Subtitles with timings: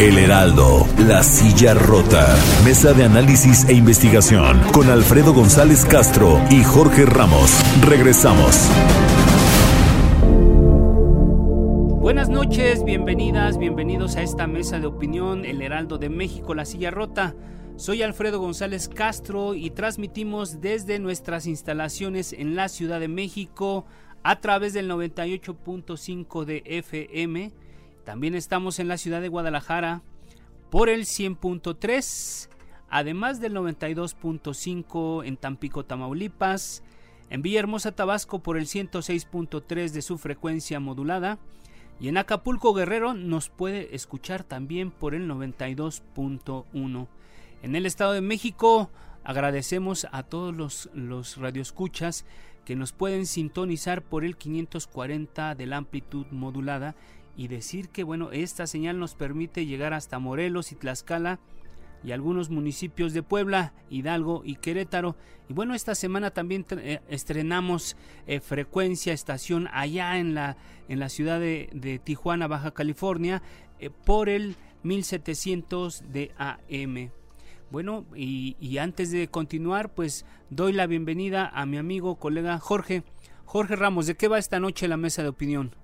[0.00, 2.26] El Heraldo, La Silla Rota.
[2.64, 7.62] Mesa de análisis e investigación con Alfredo González Castro y Jorge Ramos.
[7.80, 8.68] Regresamos.
[12.00, 16.90] Buenas noches, bienvenidas, bienvenidos a esta mesa de opinión, El Heraldo de México, La Silla
[16.90, 17.36] Rota.
[17.76, 23.86] Soy Alfredo González Castro y transmitimos desde nuestras instalaciones en la Ciudad de México
[24.24, 27.52] a través del 98.5 de FM.
[28.04, 30.02] También estamos en la ciudad de Guadalajara
[30.70, 32.48] por el 100.3,
[32.88, 36.82] además del 92.5 en Tampico, Tamaulipas,
[37.30, 41.38] en Villahermosa, Tabasco por el 106.3 de su frecuencia modulada
[42.00, 47.06] y en Acapulco, Guerrero nos puede escuchar también por el 92.1.
[47.62, 48.90] En el Estado de México
[49.22, 52.26] agradecemos a todos los, los radioescuchas
[52.64, 56.94] que nos pueden sintonizar por el 540 de la amplitud modulada
[57.36, 61.40] y decir que bueno, esta señal nos permite llegar hasta Morelos y Tlaxcala
[62.04, 65.16] y algunos municipios de Puebla, Hidalgo y Querétaro.
[65.48, 67.96] Y bueno, esta semana también eh, estrenamos
[68.26, 70.56] eh, frecuencia estación allá en la,
[70.88, 73.42] en la ciudad de, Tijuana, Baja California,
[73.78, 77.10] eh, por el 1700 de AM.
[77.70, 83.02] Bueno, y, y, antes de continuar, pues doy la bienvenida a mi amigo, colega Jorge.
[83.46, 85.74] Jorge Ramos, ¿de qué va esta noche la mesa de opinión?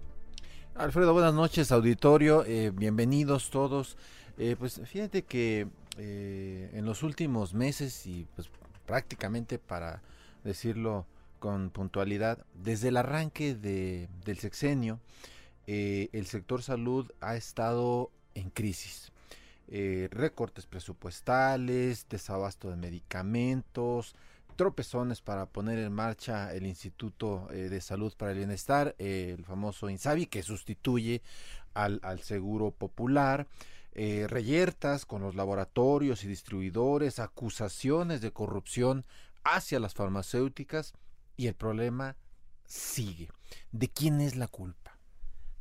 [0.80, 3.98] Alfredo, buenas noches, auditorio, eh, bienvenidos todos.
[4.38, 8.48] Eh, pues fíjate que eh, en los últimos meses y pues
[8.86, 10.00] prácticamente para
[10.42, 11.04] decirlo
[11.38, 15.00] con puntualidad, desde el arranque de, del sexenio,
[15.66, 19.12] el sector salud ha estado en crisis.
[19.68, 24.14] recortes presupuestales, desabasto de medicamentos,
[24.60, 29.88] tropezones para poner en marcha el Instituto eh, de Salud para el Bienestar, el famoso
[29.88, 31.22] INSABI, que sustituye
[31.72, 33.46] al, Seguro Popular,
[33.94, 39.06] eh, reyertas con los laboratorios y distribuidores, acusaciones de corrupción
[39.44, 40.92] hacia las farmacéuticas
[41.38, 42.16] y el problema
[42.66, 43.30] sigue.
[43.72, 44.98] ¿De quién es la culpa?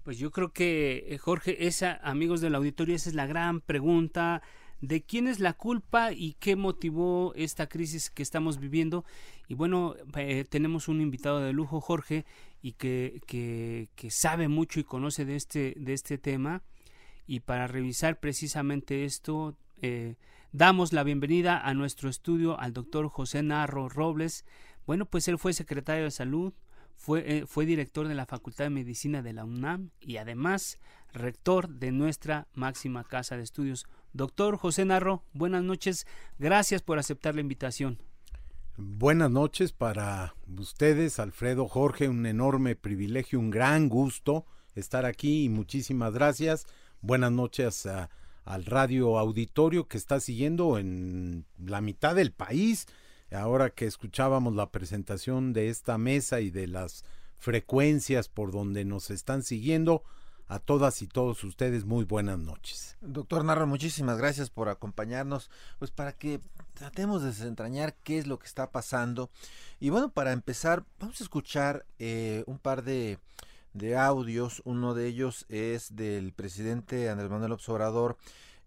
[0.04, 4.42] Pues yo creo que, eh, Jorge, esa, amigos del auditorio, esa es la gran pregunta
[4.82, 9.06] de quién es la culpa y qué motivó esta crisis que estamos viviendo.
[9.48, 12.26] Y bueno, eh, tenemos un invitado de lujo, Jorge,
[12.62, 16.62] y que, que, sabe mucho y conoce de este, de este tema.
[17.28, 20.16] Y para revisar precisamente esto, eh,
[20.52, 24.46] damos la bienvenida a nuestro estudio al doctor José Narro Robles.
[24.86, 26.54] Bueno, pues él fue secretario de salud,
[26.96, 30.80] fue, eh, fue director de la Facultad de Medicina de la UNAM y además
[31.14, 33.86] rector de nuestra máxima casa de estudios.
[34.14, 36.08] Doctor José Narro, buenas noches.
[36.40, 38.00] Gracias por aceptar la invitación.
[38.78, 45.50] Buenas noches para ustedes, Alfredo Jorge, un enorme privilegio, un gran gusto estar aquí y
[45.50, 46.66] muchísimas gracias.
[47.02, 47.88] Buenas noches
[48.46, 52.88] al radio auditorio que está siguiendo en la mitad del país.
[53.32, 57.04] Ahora que escuchábamos la presentación de esta mesa y de las
[57.38, 60.04] frecuencias por donde nos están siguiendo,
[60.50, 62.98] a todas y todos ustedes muy buenas noches.
[63.02, 66.42] Doctor Narro, muchísimas gracias por acompañarnos, pues para que
[66.74, 69.30] tratemos de desentrañar qué es lo que está pasando.
[69.80, 73.20] Y bueno, para empezar, vamos a escuchar eh, un par de,
[73.96, 74.64] audios.
[74.66, 78.18] Uno de ellos es del presidente Andrés Manuel Obrador.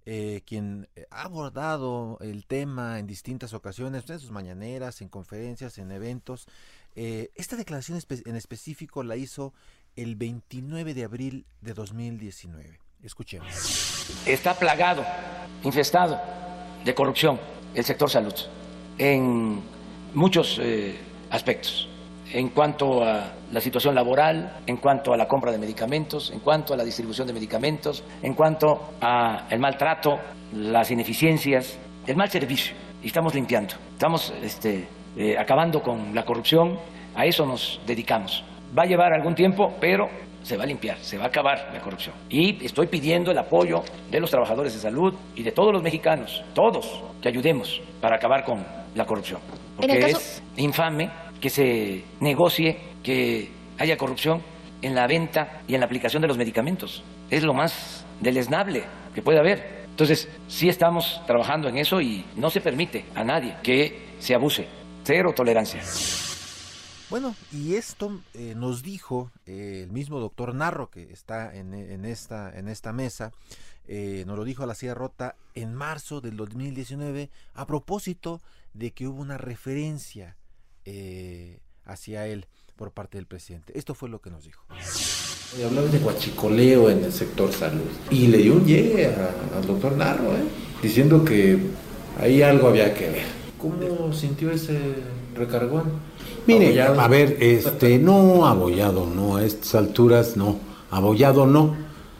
[0.04, 5.92] Eh, quien ha abordado el tema en distintas ocasiones, en sus mañaneras, en conferencias, en
[5.92, 6.46] eventos.
[6.94, 9.54] Eh, esta declaración en específico la hizo
[9.96, 12.78] el 29 de abril de 2019.
[13.02, 14.22] Escuchemos.
[14.26, 15.04] Está plagado,
[15.64, 16.20] infestado
[16.84, 17.38] de corrupción
[17.74, 18.34] el sector salud
[18.98, 19.60] en
[20.14, 20.98] muchos eh,
[21.30, 21.88] aspectos,
[22.32, 26.74] en cuanto a la situación laboral, en cuanto a la compra de medicamentos, en cuanto
[26.74, 30.18] a la distribución de medicamentos, en cuanto al maltrato,
[30.54, 32.74] las ineficiencias, el mal servicio.
[33.02, 34.86] Y estamos limpiando, estamos este,
[35.16, 36.78] eh, acabando con la corrupción,
[37.14, 38.44] a eso nos dedicamos.
[38.76, 40.08] Va a llevar algún tiempo, pero
[40.42, 42.14] se va a limpiar, se va a acabar la corrupción.
[42.28, 46.42] Y estoy pidiendo el apoyo de los trabajadores de salud y de todos los mexicanos,
[46.54, 48.64] todos, que ayudemos para acabar con
[48.94, 49.40] la corrupción.
[49.76, 51.10] Porque es infame
[51.40, 54.42] que se negocie, que haya corrupción
[54.80, 57.02] en la venta y en la aplicación de los medicamentos.
[57.30, 58.84] Es lo más deleznable
[59.14, 59.82] que puede haber.
[59.88, 64.66] Entonces, sí estamos trabajando en eso y no se permite a nadie que se abuse.
[65.04, 65.82] Cero tolerancia.
[67.12, 71.74] Bueno, y esto eh, nos dijo eh, el mismo doctor Narro que está en,
[72.06, 73.32] esta, en esta mesa,
[73.86, 78.40] eh, nos lo dijo a la silla rota en marzo del 2019 a propósito
[78.72, 80.38] de que hubo una referencia
[81.84, 83.78] hacia él por parte del presidente.
[83.78, 84.64] Esto fue lo que nos dijo.
[85.62, 87.90] Hablaba de guachicoleo en el sector salud.
[88.10, 90.44] Y le dio un llegue al doctor Narro, ¿eh?
[90.82, 91.58] diciendo que
[92.18, 93.26] ahí algo había que ver.
[93.58, 94.80] ¿Cómo sintió ese
[95.34, 96.11] recargón?
[96.46, 100.58] Mire, a ver, este, no abollado, no, a estas alturas no.
[100.90, 101.74] Abollado no.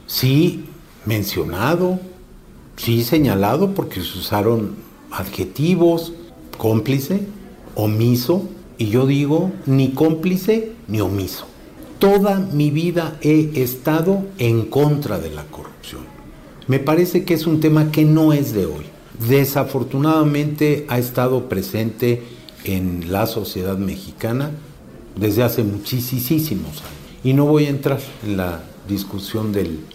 [0.07, 0.65] Sí
[1.05, 1.99] mencionado,
[2.77, 4.75] sí señalado porque se usaron
[5.11, 6.13] adjetivos,
[6.57, 7.21] cómplice,
[7.75, 8.43] omiso,
[8.77, 11.45] y yo digo ni cómplice ni omiso.
[11.99, 16.01] Toda mi vida he estado en contra de la corrupción.
[16.67, 18.85] Me parece que es un tema que no es de hoy.
[19.27, 22.23] Desafortunadamente ha estado presente
[22.63, 24.51] en la sociedad mexicana
[25.15, 26.93] desde hace muchísimos años.
[27.23, 29.85] Y no voy a entrar en la discusión del,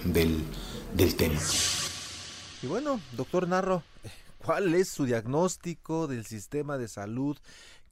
[0.94, 1.40] del tema.
[2.62, 3.82] Y bueno, doctor Narro,
[4.44, 7.36] ¿cuál es su diagnóstico del sistema de salud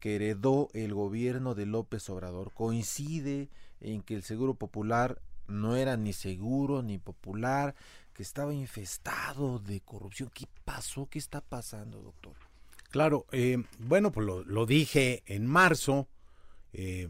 [0.01, 2.53] que heredó el gobierno de López Obrador?
[2.53, 3.49] ¿Coincide
[3.81, 7.75] en que el seguro popular no era ni seguro ni popular,
[8.13, 10.31] que estaba infestado de corrupción.
[10.33, 11.07] ¿Qué pasó?
[11.11, 12.35] ¿Qué está pasando, doctor?
[12.91, 16.09] Claro, eh, bueno, pues lo, dije en marzo,
[16.73, 17.09] eh,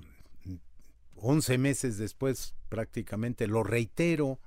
[1.16, 4.38] 11 meses después prácticamente, lo reitero,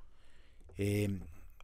[0.78, 1.20] eh,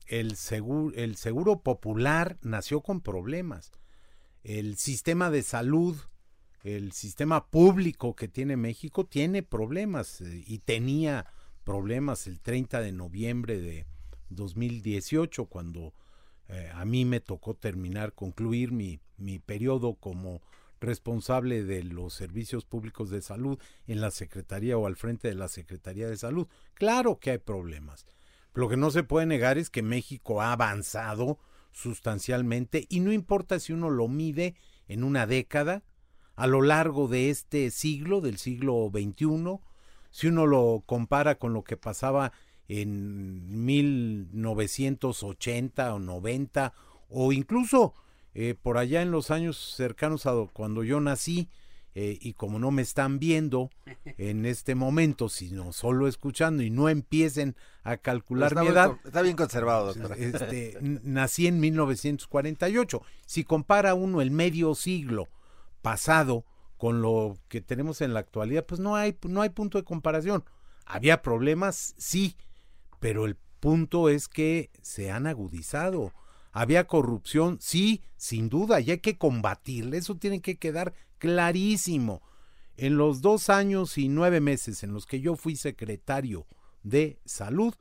[0.08, 3.72] el, seguro, el seguro popular nació con problemas.
[4.44, 5.98] El sistema de salud
[6.66, 11.28] el sistema público que tiene México tiene problemas eh, y tenía
[11.64, 13.86] problemas el 30 de noviembre de
[14.30, 15.94] 2018 cuando
[16.50, 20.42] eh, a mí me tocó terminar, concluir mi, mi periodo como
[20.80, 25.48] responsable de los servicios públicos de salud en la Secretaría o al frente de la
[25.48, 26.48] Secretaría de Salud.
[26.74, 28.06] Claro que hay problemas.
[28.54, 31.40] Lo que no se puede negar es que México ha avanzado
[31.72, 34.56] sustancialmente y no importa si uno lo mide
[34.88, 35.84] en una década,
[36.36, 39.60] a lo largo de este siglo, del siglo XXI,
[40.12, 42.32] si uno lo compara con lo que pasaba
[42.68, 46.74] en 1980 o 90
[47.10, 47.94] o incluso
[48.34, 51.50] eh, por allá en los años cercanos a cuando yo nací
[51.98, 53.70] eh, y como no me están viendo
[54.18, 58.98] en este momento, sino solo escuchando y no empiecen a calcular mi edad.
[59.06, 60.18] Está bien conservado, doctor.
[60.20, 63.02] Este, nací en 1948.
[63.26, 65.30] Si compara uno el medio siglo
[65.82, 66.44] pasado
[66.78, 70.44] con lo que tenemos en la actualidad, pues no hay, no hay punto de comparación.
[70.86, 72.36] Había problemas, sí,
[73.06, 76.12] pero el punto es que se han agudizado.
[76.52, 79.96] Había corrupción, sí, sin duda, y hay que combatirla.
[79.96, 82.24] Eso tiene que quedar clarísimo.
[82.78, 86.48] En los dos años y nueve meses en los que yo fui secretario
[86.82, 87.76] de salud,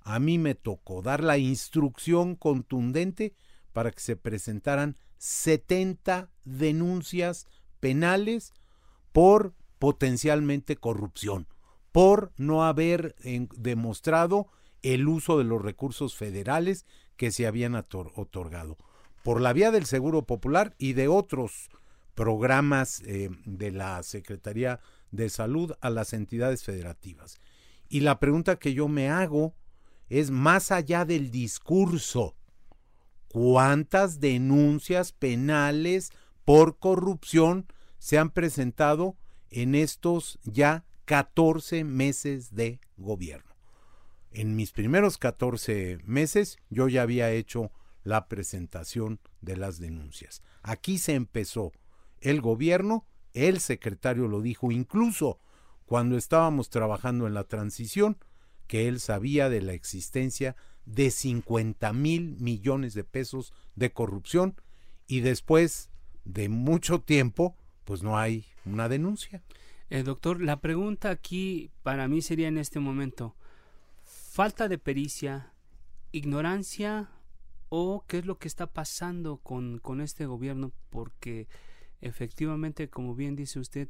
[0.00, 3.32] a mí me tocó dar la instrucción contundente
[3.72, 7.46] para que se presentaran 70 denuncias
[7.78, 8.52] penales
[9.12, 11.46] por potencialmente corrupción,
[11.92, 13.14] por no haber
[13.56, 14.48] demostrado
[14.84, 16.84] el uso de los recursos federales
[17.16, 18.76] que se habían otorgado,
[19.22, 21.70] por la vía del Seguro Popular y de otros
[22.14, 24.80] programas eh, de la Secretaría
[25.10, 27.40] de Salud a las entidades federativas.
[27.88, 29.54] Y la pregunta que yo me hago
[30.10, 32.36] es, más allá del discurso,
[33.28, 36.10] cuántas denuncias penales
[36.44, 37.66] por corrupción
[37.98, 39.16] se han presentado
[39.48, 43.53] en estos ya 14 meses de gobierno.
[44.36, 47.70] En mis primeros 14 meses yo ya había hecho
[48.02, 50.42] la presentación de las denuncias.
[50.62, 51.70] Aquí se empezó
[52.20, 55.38] el gobierno, el secretario lo dijo incluso
[55.86, 58.18] cuando estábamos trabajando en la transición,
[58.66, 64.56] que él sabía de la existencia de 50 mil millones de pesos de corrupción
[65.06, 65.90] y después
[66.24, 69.44] de mucho tiempo, pues no hay una denuncia.
[69.90, 73.36] Eh, doctor, la pregunta aquí para mí sería en este momento,
[74.34, 75.52] falta de pericia,
[76.10, 77.08] ignorancia
[77.68, 81.46] o qué es lo que está pasando con, con este gobierno, porque
[82.00, 83.88] efectivamente, como bien dice usted,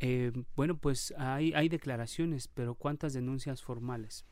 [0.00, 4.24] eh, bueno, pues hay, hay declaraciones, pero ¿cuántas denuncias formales?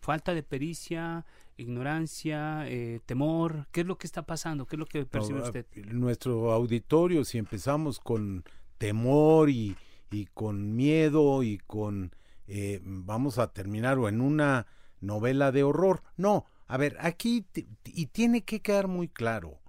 [0.00, 1.24] falta de pericia,
[1.56, 3.66] ignorancia, eh, temor?
[3.72, 4.66] ¿Qué es lo que está pasando?
[4.66, 5.66] ¿Qué es lo que percibe usted?
[5.90, 8.44] Nuestro auditorio, si empezamos con
[8.78, 9.74] temor y,
[10.10, 12.12] y con miedo y con
[12.46, 14.66] eh, vamos a terminar o en una
[15.00, 16.02] novela de horror.
[16.16, 17.44] No, a ver, aquí
[17.84, 19.60] y tiene que quedar muy claro.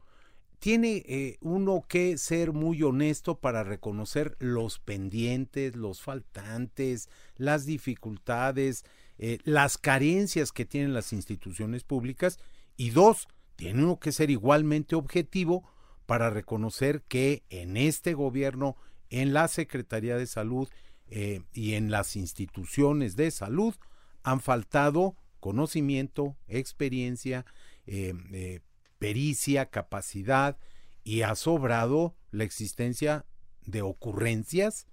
[0.60, 8.86] Tiene eh, uno que ser muy honesto para reconocer los pendientes, los faltantes, las dificultades,
[9.18, 12.39] eh, las carencias que tienen las instituciones públicas.
[12.77, 13.27] Y dos,
[13.58, 15.70] tiene uno que ser igualmente objetivo
[16.06, 18.77] para reconocer que en este gobierno,
[19.10, 20.70] en la Secretaría de Salud
[21.15, 23.75] eh, y en las instituciones de salud,
[24.24, 27.46] han faltado conocimiento, experiencia,
[27.86, 28.62] eh, eh,
[28.98, 30.58] pericia, capacidad
[31.03, 33.27] y ha sobrado la existencia
[33.62, 34.88] de ocurrencias,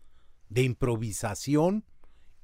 [0.50, 1.86] de improvisación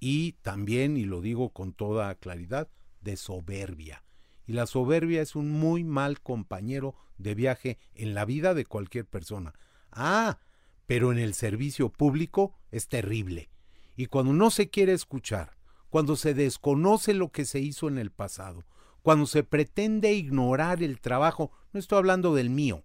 [0.00, 2.70] y también, y lo digo con toda claridad,
[3.02, 4.04] de soberbia.
[4.46, 9.04] Y la soberbia es un muy mal compañero de viaje en la vida de cualquier
[9.04, 9.52] persona.
[9.90, 10.38] Ah,
[10.86, 13.50] pero en el servicio público es terrible.
[13.96, 15.56] Y cuando no se quiere escuchar,
[15.88, 18.64] cuando se desconoce lo que se hizo en el pasado,
[19.02, 22.82] cuando se pretende ignorar el trabajo, no estoy hablando del mío,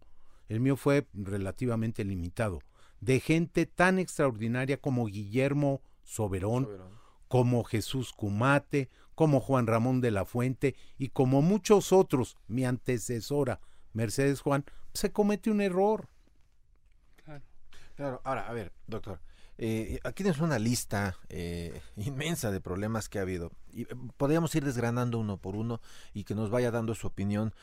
[0.47, 2.59] el mío fue relativamente limitado,
[2.99, 6.69] de gente tan extraordinaria como Guillermo Soberón,
[7.27, 13.59] como Jesús Cumate, como Juan Ramón de la Fuente y como muchos otros, mi antecesora
[13.93, 16.09] Mercedes Juan, se comete un error.
[17.23, 17.43] Claro.
[17.95, 19.19] Claro, ahora, a ver, doctor,
[19.57, 23.51] eh, aquí tenemos una lista eh, inmensa de problemas que ha habido.
[23.71, 25.81] Y eh, podríamos ir desgranando uno por uno
[26.13, 27.53] y que nos vaya dando su opinión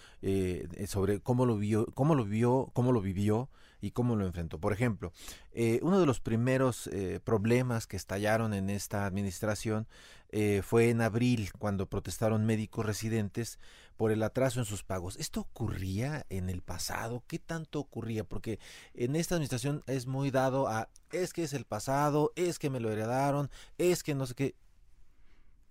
[0.86, 3.48] sobre cómo lo vio, cómo lo vio, cómo lo vivió
[3.80, 4.58] y cómo lo enfrentó.
[4.58, 5.12] Por ejemplo,
[5.82, 6.90] uno de los primeros
[7.24, 9.86] problemas que estallaron en esta administración
[10.62, 13.58] fue en abril, cuando protestaron médicos residentes
[13.98, 15.16] por el atraso en sus pagos.
[15.16, 17.24] ¿Esto ocurría en el pasado?
[17.26, 18.22] ¿Qué tanto ocurría?
[18.22, 18.60] Porque
[18.94, 22.78] en esta administración es muy dado a, es que es el pasado, es que me
[22.78, 24.54] lo heredaron, es que no sé qué.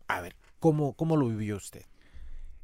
[0.08, 1.86] A ver, ¿cómo, cómo lo vivió usted?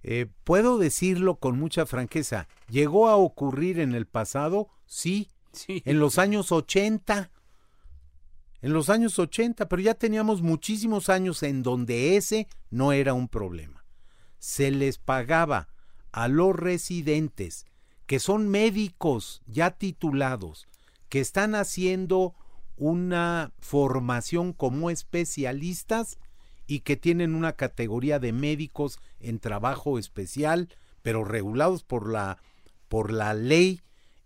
[0.03, 2.49] Eh, Puedo decirlo con mucha franqueza.
[2.69, 4.67] ¿Llegó a ocurrir en el pasado?
[4.85, 5.29] Sí.
[5.53, 5.81] sí.
[5.85, 7.31] En los años 80.
[8.61, 13.29] En los años 80, pero ya teníamos muchísimos años en donde ese no era un
[13.29, 13.82] problema
[14.43, 15.69] se les pagaba
[16.11, 17.65] a los residentes
[18.05, 20.67] que son médicos ya titulados,
[21.07, 22.35] que están haciendo
[22.75, 26.19] una formación como especialistas
[26.67, 30.67] y que tienen una categoría de médicos en trabajo especial,
[31.01, 32.37] pero regulados por la,
[32.89, 33.79] por la ley,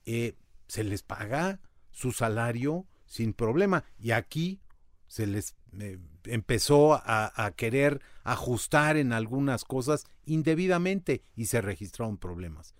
[0.08, 0.34] eh,
[0.68, 1.60] se les paga
[1.92, 3.84] su salario sin problema.
[4.00, 4.62] Y aquí
[5.06, 12.74] se les eh, empezó a, querer ajustar en algunas cosas indebidamente y se registraron problemas.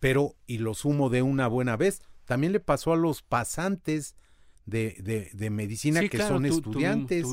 [0.00, 4.14] Pero, y lo sumo de una buena vez, también le pasó a los pasantes
[4.66, 7.26] de, de, medicina que son estudiantes.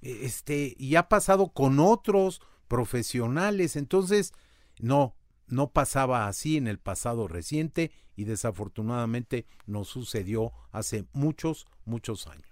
[0.00, 3.76] E, este, y ha pasado con otros profesionales.
[3.76, 4.32] Entonces,
[4.78, 5.16] no,
[5.48, 12.48] no pasaba así en el pasado reciente y desafortunadamente nos sucedió hace muchos, muchos años.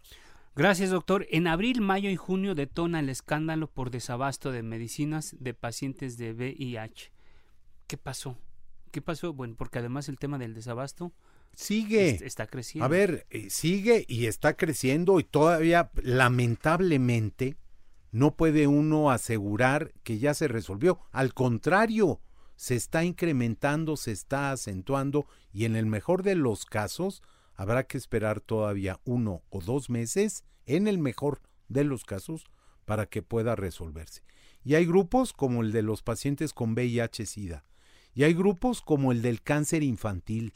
[0.60, 1.26] Gracias, doctor.
[1.30, 6.34] En abril, mayo y junio detona el escándalo por desabasto de medicinas de pacientes de
[6.34, 7.12] VIH.
[7.86, 8.36] ¿Qué pasó?
[8.90, 9.32] ¿Qué pasó?
[9.32, 11.14] Bueno, porque además el tema del desabasto
[11.54, 12.10] sigue.
[12.26, 12.84] Está creciendo.
[12.84, 17.56] A ver, eh, sigue y está creciendo y todavía, lamentablemente,
[18.12, 21.00] no puede uno asegurar que ya se resolvió.
[21.10, 22.20] Al contrario,
[22.56, 27.22] se está incrementando, se está acentuando y en el mejor de los casos,
[27.60, 32.46] habrá que esperar todavía uno o dos meses, en el mejor de los casos,
[32.86, 34.22] para que pueda resolverse.
[34.64, 37.66] Y hay grupos como el de los pacientes con VIH-Sida,
[38.14, 40.54] y hay grupos como el del cáncer infantil.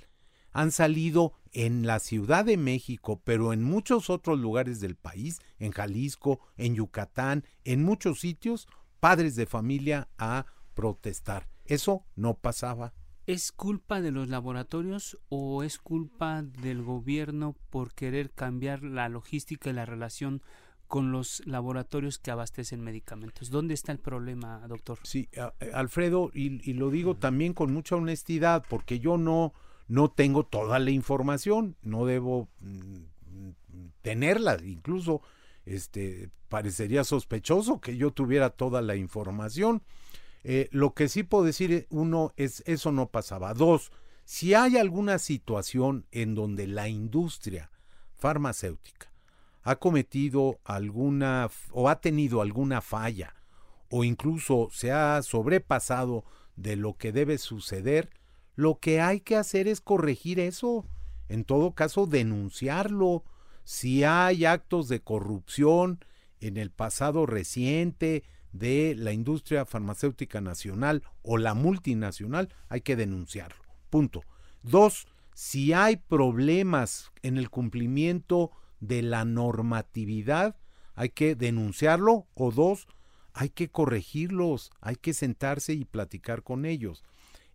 [0.51, 5.73] Han salido en la Ciudad de México, pero en muchos otros lugares del país, en
[5.73, 8.67] Jalisco, en Yucatán, en muchos sitios,
[8.99, 11.51] padres de familia a protestar.
[11.67, 12.95] Eso no pasaba
[13.27, 19.71] ¿Es culpa de los laboratorios o es culpa del gobierno por querer cambiar la logística
[19.71, 20.43] y la relación
[20.89, 23.49] con los laboratorios que abastecen medicamentos?
[23.49, 24.99] ¿Dónde está el problema, doctor?
[25.05, 29.55] Sí, eh, Alfredo, y, lo digo también con mucha honestidad, porque yo no,
[29.89, 33.51] no tengo toda la información, no debo mm,
[34.03, 35.23] tenerla, incluso
[35.65, 39.83] este parecería sospechoso que yo tuviera toda la información.
[40.45, 43.55] Eh, lo que sí puedo decir, eh, uno, es eso no pasaba.
[43.55, 43.91] Dos,
[44.25, 47.71] si hay alguna situación en donde la industria
[48.17, 49.11] farmacéutica
[49.63, 53.35] ha cometido alguna o ha tenido alguna falla
[53.89, 56.25] o incluso se ha sobrepasado
[56.57, 58.11] de lo que debe suceder,
[58.55, 60.87] lo que hay que hacer es corregir eso.
[61.29, 63.25] En todo caso, denunciarlo.
[63.65, 66.05] Si hay actos de corrupción,
[66.41, 68.25] en el pasado reciente
[68.55, 73.63] de la industria farmacéutica nacional o la multinacional, hay que denunciarlo.
[73.91, 74.23] Punto.
[74.63, 80.57] Dos, si hay problemas en el cumplimiento de la normatividad,
[80.95, 82.29] hay que denunciarlo.
[82.35, 82.87] O dos,
[83.33, 87.03] hay que corregirlos, hay que sentarse y platicar con ellos.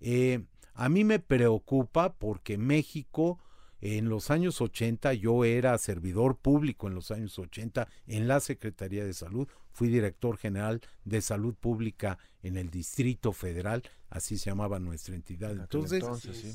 [0.02, 3.40] Eh, a mí me preocupa porque México
[3.82, 9.06] en los años 80 yo era servidor público en los años 80 en la Secretaría
[9.06, 14.80] de Salud, fui director general de salud pública en el Distrito Federal, así se llamaba
[14.80, 16.04] nuestra entidad entonces,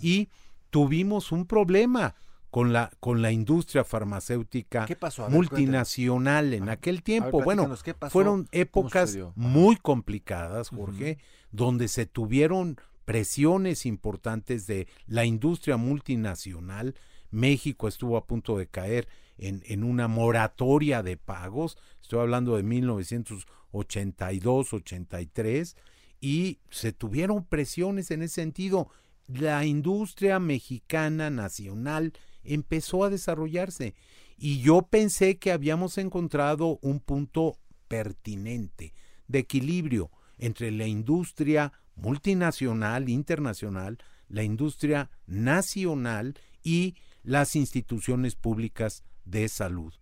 [0.03, 0.29] y
[0.71, 2.15] tuvimos un problema
[2.51, 4.87] con la con la industria farmacéutica
[5.29, 7.43] multinacional en aquel tiempo.
[7.43, 7.75] bueno,
[8.11, 11.19] fueron épocas muy complicadas, Jorge,
[11.51, 16.95] donde se tuvieron presiones importantes de la industria multinacional
[17.35, 22.63] México estuvo a punto de caer en, en una moratoria de pagos, estoy hablando de
[22.63, 25.77] 1982, 83,
[26.21, 28.89] y se tuvieron presiones en ese sentido.
[29.27, 32.15] La industria mexicana nacional
[32.45, 33.95] empezó a desarrollarse
[34.37, 38.95] y yo pensé que habíamos encontrado un punto pertinente
[39.29, 43.99] de equilibrio entre la industria multinacional, internacional,
[44.29, 49.95] la industria nacional y las instituciones públicas de salud.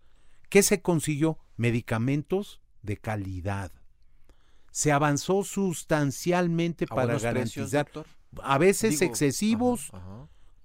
[0.49, 1.39] ¿Qué se consiguió?
[1.57, 3.71] Medicamentos de calidad.
[4.71, 7.87] Se avanzó sustancialmente para garantizar,
[8.41, 9.91] a veces excesivos,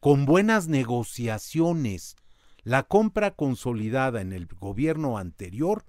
[0.01, 2.17] con buenas negociaciones.
[2.65, 5.85] La compra consolidada en el gobierno anterior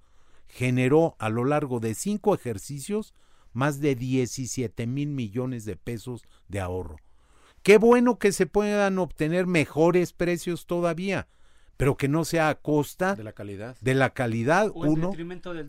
[0.47, 3.13] generó a lo largo de cinco ejercicios
[3.53, 6.97] más de 17 mil millones de pesos de ahorro.
[7.63, 11.27] Qué bueno que se puedan obtener mejores precios todavía,
[11.77, 13.77] pero que no sea a costa de la calidad.
[13.81, 15.67] De la calidad, o en detrimento del,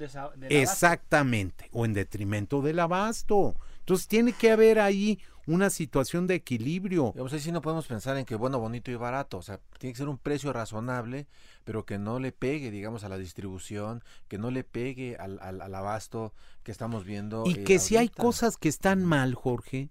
[0.48, 3.54] Exactamente, o en detrimento del abasto.
[3.90, 5.18] Entonces tiene que haber ahí
[5.48, 7.12] una situación de equilibrio.
[7.28, 9.98] Sea, si no podemos pensar en que bueno, bonito y barato, o sea, tiene que
[9.98, 11.26] ser un precio razonable,
[11.64, 15.74] pero que no le pegue, digamos, a la distribución, que no le pegue al, al,
[15.74, 17.42] abasto que estamos viendo.
[17.46, 19.88] Y eh, que si hay cosas que están mal, Jorge,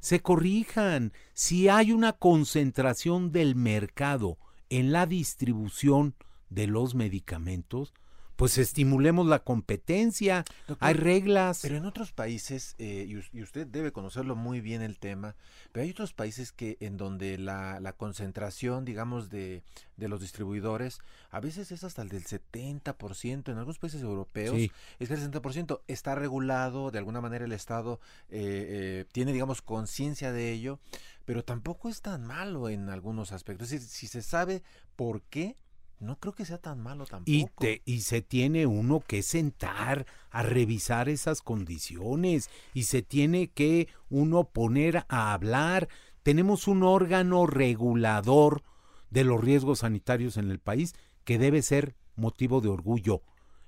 [0.00, 1.14] se corrijan.
[1.32, 4.36] Si hay una concentración del mercado
[4.68, 6.14] en la distribución
[6.50, 7.94] de los medicamentos,
[8.40, 10.46] pues estimulemos la competencia,
[10.78, 11.58] hay reglas.
[11.60, 15.36] Pero en otros países, eh, y, usted debe conocerlo muy bien el tema,
[15.72, 19.62] pero hay otros países que en donde la, la concentración, digamos, de,
[19.98, 21.00] de, los distribuidores,
[21.30, 24.56] a veces es hasta el del 70%, en algunos países europeos
[24.98, 28.00] es que el 60% está regulado, de alguna manera el Estado
[28.30, 30.78] eh, eh, tiene, digamos, conciencia de ello,
[31.26, 33.70] pero tampoco es tan malo en algunos aspectos.
[33.70, 34.62] Es decir, si se sabe
[34.96, 35.56] por qué,
[36.00, 37.30] no creo que sea tan malo tampoco.
[37.30, 43.88] Y, y se tiene uno que sentar a revisar esas condiciones y se tiene que
[44.08, 45.88] uno poner a hablar.
[46.22, 48.62] Tenemos un órgano regulador
[49.10, 53.22] de los riesgos sanitarios en el país que debe ser motivo de orgullo.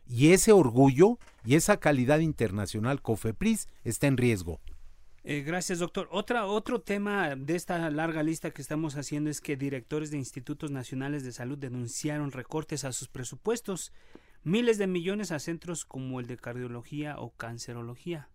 [0.08, 4.60] Y ese orgullo y esa calidad internacional COFEPRIS está en riesgo.
[5.24, 6.08] Eh, gracias, doctor.
[6.10, 10.72] Otra, otro tema de esta larga lista que estamos haciendo es que directores de institutos
[10.72, 13.92] nacionales de salud denunciaron recortes a sus presupuestos,
[14.42, 18.30] miles de millones a centros como el de cardiología o cancerología.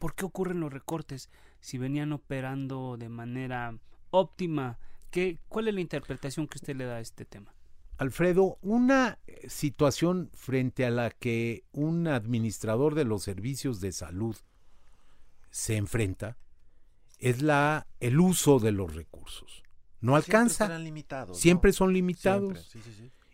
[0.00, 3.78] ¿Por qué ocurren los recortes si venían operando de manera
[4.10, 4.80] óptima?
[5.10, 7.54] ¿Qué, ¿Cuál es la interpretación que usted le da a este tema?
[7.98, 14.36] Alfredo, una situación frente a la que un administrador de los servicios de salud
[15.50, 16.36] se enfrenta
[17.18, 19.62] es la el uso de los recursos.
[20.00, 20.66] No alcanza.
[20.66, 22.74] Siempre, limitados, siempre son limitados.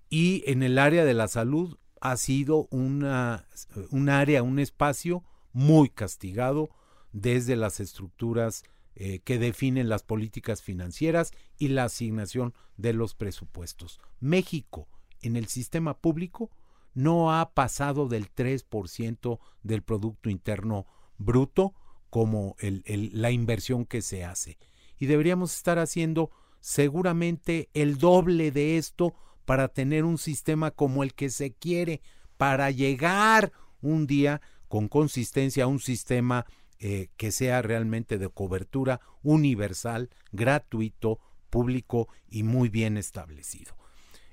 [0.09, 3.47] Y en el área de la salud ha sido una,
[3.91, 6.69] un área, un espacio muy castigado
[7.13, 14.01] desde las estructuras eh, que definen las políticas financieras y la asignación de los presupuestos.
[14.21, 14.89] México,
[15.23, 16.51] en el sistema público,
[16.95, 20.87] no ha pasado del 3% del Producto Interno
[21.19, 21.75] Bruto,
[22.11, 24.59] como la inversión que se hace.
[24.99, 29.15] Y deberíamos estar haciendo seguramente el doble de esto
[29.45, 32.01] para tener un sistema como el que se quiere,
[32.37, 36.47] para llegar un día con consistencia a un sistema
[36.79, 43.77] eh, que sea realmente de cobertura universal, gratuito, público y muy bien establecido.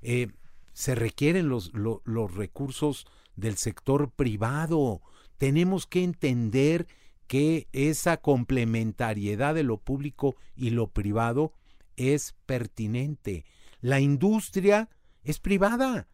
[0.02, 0.28] Eh,
[0.74, 1.72] se requieren los
[2.36, 3.06] recursos
[3.36, 5.02] del sector privado.
[5.38, 6.88] Tenemos que entender
[7.34, 11.52] que esa complementariedad de lo público y lo privado
[11.96, 13.44] es pertinente.
[13.82, 14.92] La industria
[15.24, 16.08] es privada.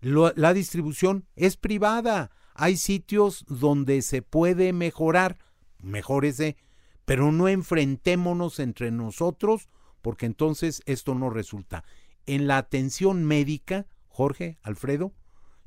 [0.00, 2.32] la distribución es privada.
[2.52, 5.38] Hay sitios donde se puede mejorar,
[5.84, 6.56] mejórese,
[7.04, 9.68] pero no enfrentémonos entre nosotros
[10.02, 11.84] porque entonces esto no resulta.
[12.26, 15.12] En la atención médica, Jorge, Alfredo,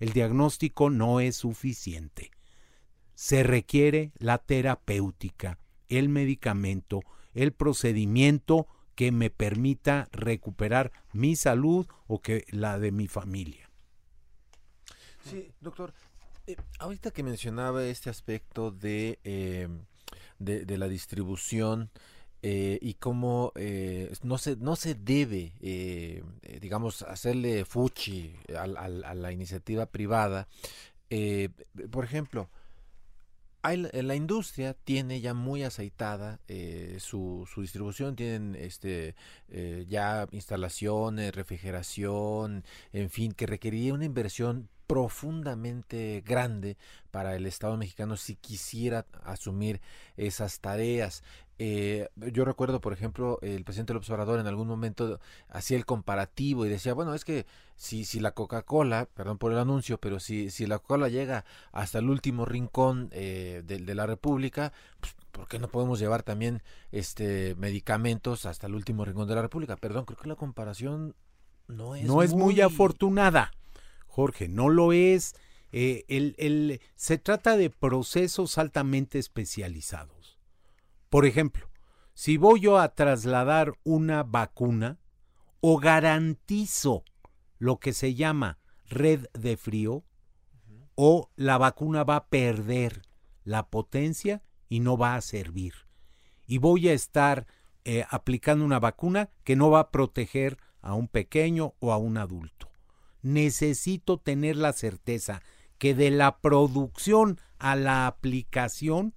[0.02, 2.32] el diagnóstico no es suficiente.
[3.20, 5.58] Se requiere la terapéutica,
[5.90, 7.02] el medicamento,
[7.34, 13.70] el procedimiento que me permita recuperar mi salud o que la de mi familia.
[15.30, 15.94] Sí, doctor.
[16.48, 19.68] Eh, ahorita que mencionaba este aspecto de, eh,
[20.38, 21.90] de, la distribución
[22.42, 23.52] eh, y cómo
[24.24, 25.52] no, se, no se debe,
[26.62, 30.48] digamos, hacerle fuchi a, la iniciativa privada.
[31.92, 32.50] por ejemplo,
[33.64, 36.40] la industria tiene ya muy aceitada
[37.00, 39.16] su, su, distribución, tienen este
[39.88, 46.76] ya instalaciones, refrigeración, en fin, que requeriría una inversión profundamente grande
[47.12, 49.82] para el Estado mexicano si quisiera asumir
[50.18, 51.24] esas tareas.
[51.62, 55.20] Eh, yo recuerdo, por ejemplo, el presidente del observador en algún momento
[55.50, 57.46] hacía el comparativo y decía, bueno, es que
[57.76, 61.44] si, si la Coca-Cola, perdón por el anuncio, pero si, si la Coca-Cola llega
[61.74, 66.64] hasta el último rincón eh, de, la República, pues, ¿por qué no podemos llevar también
[66.94, 69.76] este medicamentos hasta el último rincón de la República?
[69.76, 71.14] Perdón, creo que la comparación
[71.68, 73.52] no es, no es muy afortunada.
[74.08, 75.36] Jorge, no lo es.
[75.72, 80.19] Eh, el, se trata de procesos altamente especializados.
[81.10, 81.70] Por ejemplo,
[82.14, 85.00] si voy yo a trasladar una vacuna
[85.62, 87.04] o garantizo
[87.58, 90.04] lo que se llama red de frío,
[90.96, 93.04] o la vacuna va a perder
[93.44, 95.74] la potencia y no va a servir.
[96.46, 97.48] Y voy a estar
[97.86, 102.18] eh, aplicando una vacuna que no va a proteger a un pequeño o a un
[102.18, 102.70] adulto
[103.22, 105.42] necesito tener la certeza
[105.78, 109.14] que de la producción a la aplicación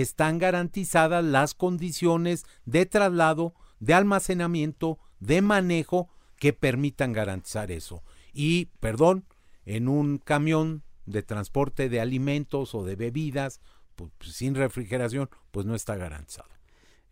[0.00, 8.02] están garantizadas las condiciones de traslado, de almacenamiento, de manejo que permitan garantizar eso.
[8.32, 9.24] Y, perdón,
[9.64, 13.60] en un camión de transporte de alimentos o de bebidas
[13.94, 16.48] pues, sin refrigeración, pues no está garantizado.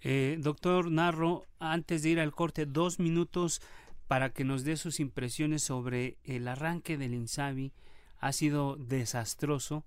[0.00, 3.62] Eh, doctor Narro, antes de ir al corte, dos minutos
[4.08, 7.72] para que nos dé sus impresiones sobre el arranque del INSABI.
[8.18, 9.84] Ha sido desastroso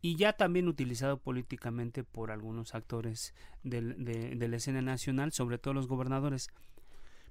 [0.00, 3.34] y ya también utilizado políticamente por algunos actores
[3.64, 6.48] de, la escena nacional, sobre todo los gobernadores.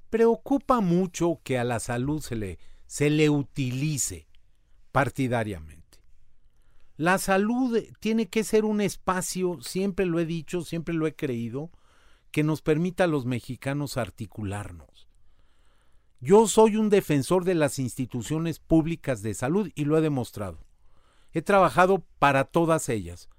[0.09, 4.27] Preocupa mucho que a la salud se le, se le utilice
[4.91, 5.99] partidariamente.
[6.97, 11.71] La salud tiene que ser un espacio, siempre lo he dicho, siempre lo he creído,
[12.31, 15.07] que nos permita a los mexicanos articularnos.
[16.19, 20.66] Yo soy un defensor de las instituciones públicas de salud y lo he demostrado.
[21.37, 23.29] He trabajado para todas ellas,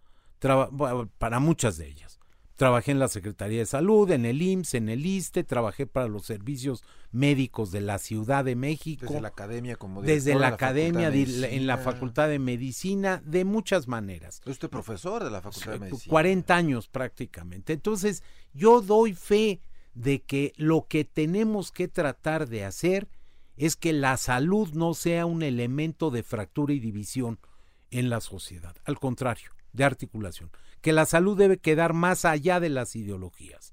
[1.19, 2.21] para muchas de ellas.
[2.55, 6.25] Trabajé en la Secretaría de Salud, en el IMSS, en el ISTE, trabajé para los
[6.25, 9.07] servicios médicos de la Ciudad de México.
[9.07, 14.43] Desde la academia, como Desde la, academia, en la Facultad de Medicina, de muchas maneras.
[14.47, 16.11] Estoy profesor de la Facultad de Medicina.
[16.13, 17.73] 40 años prácticamente.
[17.73, 18.23] Entonces,
[18.55, 19.61] yo doy fe
[19.95, 23.09] de que lo que tenemos que tratar de hacer
[23.57, 27.41] es que la salud no sea un elemento de fractura y división
[27.91, 32.69] en la sociedad, al contrario, de articulación, que la salud debe quedar más allá de
[32.69, 33.73] las ideologías,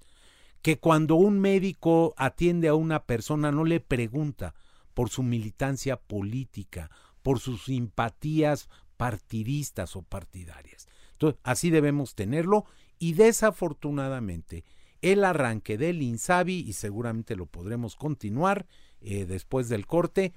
[0.61, 4.55] que cuando un médico atiende a una persona no le pregunta
[4.93, 6.89] por su militancia política,
[7.21, 10.87] por sus simpatías partidistas o partidarias.
[11.13, 12.65] Entonces, así debemos tenerlo
[12.97, 14.63] y desafortunadamente
[15.01, 18.65] el arranque del INSABI y seguramente lo podremos continuar
[19.01, 20.33] eh, después del corte.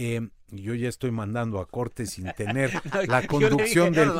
[0.00, 2.70] Eh, yo ya estoy mandando a corte sin tener
[3.08, 4.12] la conducción del,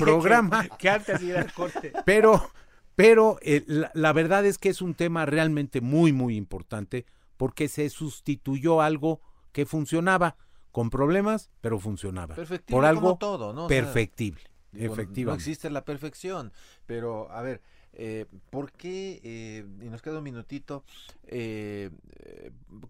[0.00, 0.66] programa.
[0.78, 1.92] Que, antes ir al corte.
[2.04, 2.50] Pero,
[2.96, 7.88] pero eh, la, verdad es que es un tema realmente muy, muy importante porque se
[7.88, 9.20] sustituyó algo
[9.52, 10.36] que funcionaba
[10.72, 12.34] con problemas, pero funcionaba.
[12.66, 13.68] Por algo todo, ¿no?
[13.68, 14.42] perfectible.
[14.72, 15.24] efectivamente.
[15.24, 16.52] No existe la perfección,
[16.84, 20.84] pero a ver, eh, ¿Por qué, eh, y nos queda un minutito,
[21.26, 21.90] eh,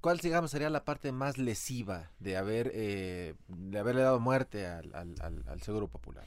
[0.01, 5.63] cuál digamos sería la parte más lesiva de haber de haberle dado muerte al, al,
[5.63, 6.25] Seguro Popular?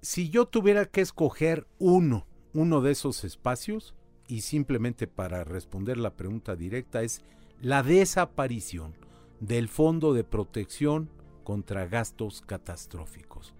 [0.00, 3.94] Si yo tuviera que escoger uno, uno de esos espacios,
[4.26, 7.22] y simplemente para responder la pregunta directa, es
[7.60, 8.94] la desaparición
[9.40, 11.08] del Fondo de Protección
[11.44, 13.54] contra Gastos Catastróficos.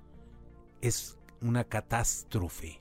[0.83, 2.79] Es una catástrofe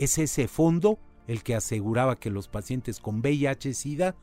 [0.00, 4.16] es ese fondo el que aseguraba que los pacientes con VIH-Sida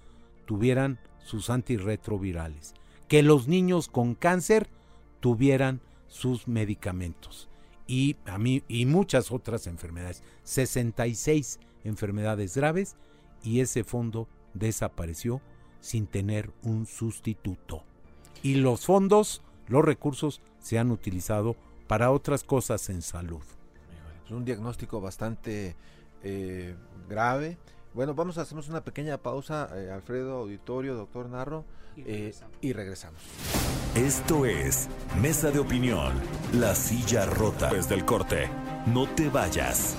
[0.45, 2.73] tuvieran sus antirretrovirales,
[3.07, 4.67] que los niños con cáncer
[5.19, 7.47] tuvieran sus medicamentos
[7.85, 12.95] y a mí y muchas otras enfermedades, 66 enfermedades graves
[13.43, 15.41] y ese fondo desapareció
[15.79, 17.83] sin tener un sustituto.
[18.41, 21.55] Y los fondos, los recursos se han utilizado
[21.87, 23.43] para otras cosas en salud.
[24.27, 25.77] Es un diagnóstico bastante
[26.21, 26.75] eh,
[27.07, 27.57] grave.
[27.93, 31.63] Bueno, vamos a hacer una pequeña pausa, eh, Alfredo Auditorio, doctor Narro,
[31.95, 32.57] Y eh, regresamos.
[32.59, 33.21] y regresamos.
[33.95, 34.89] Esto es
[35.21, 36.11] Mesa de Opinión,
[36.51, 37.69] La Silla Rota.
[37.73, 38.49] Desde el corte,
[38.87, 39.95] no te vayas.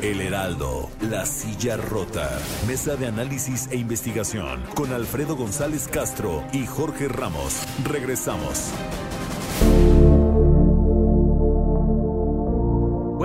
[0.00, 2.38] El Heraldo, La Silla Rota.
[2.66, 7.66] Mesa de análisis e investigación con Alfredo González Castro y Jorge Ramos.
[7.84, 8.72] Regresamos.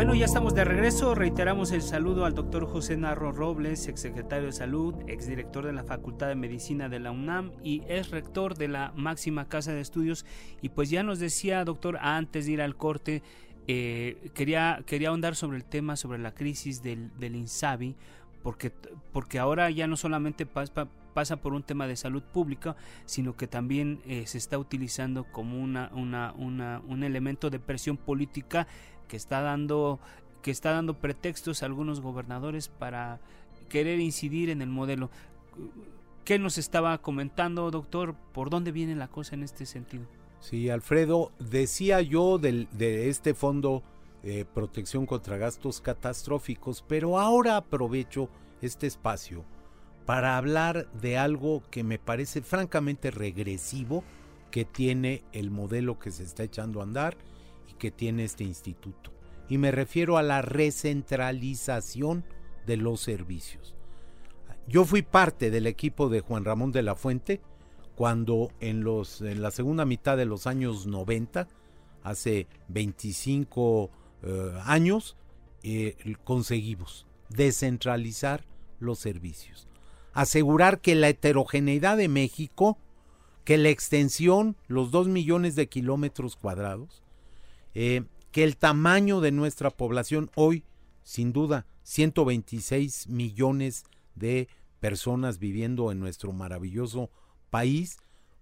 [0.02, 1.14] Bueno, ya estamos de regreso.
[1.14, 6.28] Reiteramos el saludo al doctor José Narro Robles, exsecretario de Salud, exdirector de la Facultad
[6.28, 10.26] de Medicina de la UNAM y ex rector de la máxima casa de estudios.
[10.60, 13.22] Y pues ya nos decía, doctor, antes de ir al corte,
[13.68, 17.96] eh, quería, quería ahondar sobre el tema, sobre la crisis del, del INSABI,
[18.42, 18.72] porque,
[19.14, 23.46] porque ahora ya no solamente pasa, pasa por un tema de salud pública, sino que
[23.46, 28.68] también eh, se está utilizando como una, una, una, un elemento de presión política
[29.12, 30.00] que está dando
[30.42, 33.20] que está dando pretextos a algunos gobernadores para
[33.68, 35.10] querer incidir en el modelo.
[36.24, 38.16] ¿Qué nos estaba comentando, doctor?
[38.32, 40.06] ¿Por dónde viene la cosa en este sentido?
[40.40, 43.84] Sí, Alfredo, decía yo del, de este fondo
[44.24, 48.30] de protección contra gastos catastróficos, pero ahora aprovecho
[48.62, 49.44] este espacio
[50.06, 54.06] para hablar de algo que me parece francamente regresivo
[54.52, 57.18] que tiene el modelo que se está echando a andar
[57.82, 59.12] que tiene este instituto.
[59.50, 62.24] Y me refiero a la recentralización
[62.68, 63.74] de los servicios.
[64.68, 67.42] Yo fui parte del equipo de Juan Ramón de la Fuente
[67.96, 71.48] cuando en, los, en la segunda mitad de los años 90,
[72.04, 73.90] hace 25
[74.22, 75.18] eh, años,
[75.64, 78.46] eh, conseguimos descentralizar
[78.80, 79.68] los servicios.
[80.14, 82.78] Asegurar que la heterogeneidad de México,
[83.44, 87.02] que la extensión, los 2 millones de kilómetros cuadrados,
[87.74, 90.64] eh, que el tamaño de nuestra población hoy,
[91.04, 93.84] sin duda, 126 millones
[94.16, 94.48] de
[94.80, 97.10] personas viviendo en nuestro maravilloso
[97.50, 97.98] país,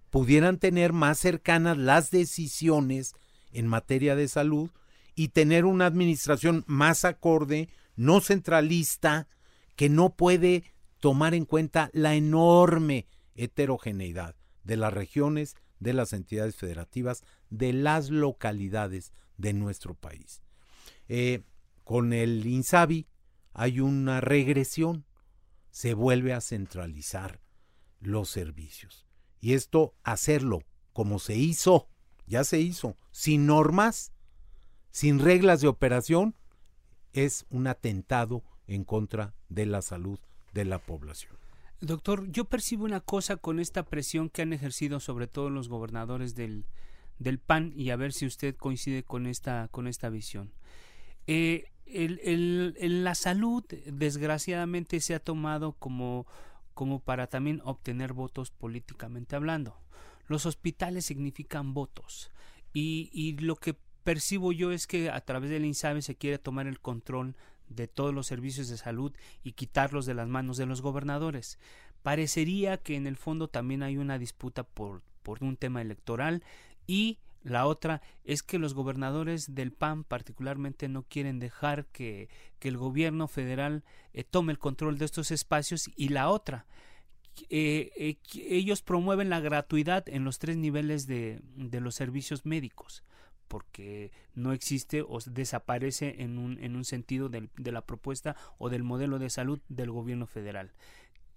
[0.10, 3.14] pudieran tener más cercanas las decisiones
[3.52, 4.70] en materia de salud
[5.16, 9.28] y tener una administración más acorde, no centralista,
[9.76, 10.64] que no puede
[11.00, 18.10] tomar en cuenta la enorme heterogeneidad de las regiones, de las entidades federativas, de las
[18.10, 20.42] localidades de nuestro país.
[21.08, 21.44] Eh,
[21.84, 23.08] con el INSABI
[23.54, 25.06] hay una regresión,
[25.72, 27.42] se vuelve a centralizar
[28.00, 29.06] los servicios.
[29.40, 31.88] Y esto, hacerlo como se hizo,
[32.28, 34.12] ya se hizo, sin normas,
[34.92, 36.36] sin reglas de operación,
[37.14, 40.20] es un atentado en contra de la salud
[40.54, 41.36] de la población.
[41.82, 46.36] Doctor, yo percibo una cosa con esta presión que han ejercido sobre todo los gobernadores
[46.36, 46.66] del,
[47.20, 50.52] del PAN y a ver si usted coincide con esta, con esta visión.
[51.28, 56.26] Eh, el, el, la salud, desgraciadamente, se ha tomado como,
[56.74, 59.76] como para también obtener votos políticamente hablando.
[60.28, 62.32] Los hospitales significan votos
[62.74, 66.68] y, y lo que percibo yo es que a través del INSABE se quiere tomar
[66.68, 67.36] el control
[67.68, 71.60] de todos los servicios de salud y quitarlos de las manos de los gobernadores.
[72.02, 76.44] Parecería que en el fondo también hay una disputa por, por un tema electoral
[76.90, 82.68] y la otra es que los gobernadores del PAN particularmente no quieren dejar que, que
[82.68, 86.66] el gobierno federal eh, tome el control de estos espacios y la otra
[87.52, 93.04] eh, eh, ellos promueven la gratuidad en los tres niveles de, de los servicios médicos
[93.48, 98.84] porque no existe o desaparece en un, en un sentido de la propuesta o del
[98.84, 100.72] modelo de salud del gobierno federal.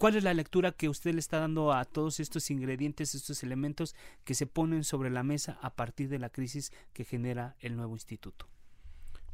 [0.02, 3.94] ¿Cuál es la lectura que usted le está dando a todos estos ingredientes, estos elementos
[4.24, 7.94] que se ponen sobre la mesa a partir de la crisis que genera el nuevo
[7.94, 8.48] instituto?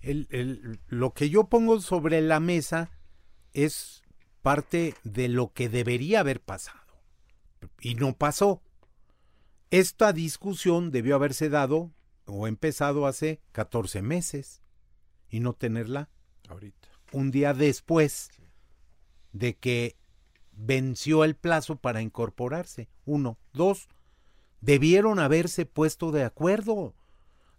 [0.02, 2.90] El, el, lo que yo pongo sobre la mesa
[3.54, 4.02] es
[4.42, 7.00] parte de lo que debería haber pasado
[7.80, 8.60] y no pasó.
[9.70, 11.94] Esta discusión debió haberse dado
[12.26, 14.60] o empezado hace 14 meses
[15.30, 16.10] y no tenerla
[16.46, 16.88] ahorita.
[17.12, 18.42] Un día después sí.
[19.32, 19.97] de que
[20.58, 22.88] venció el plazo para incorporarse.
[23.04, 23.38] Uno.
[23.52, 23.88] Dos.
[24.60, 26.94] Debieron haberse puesto de acuerdo.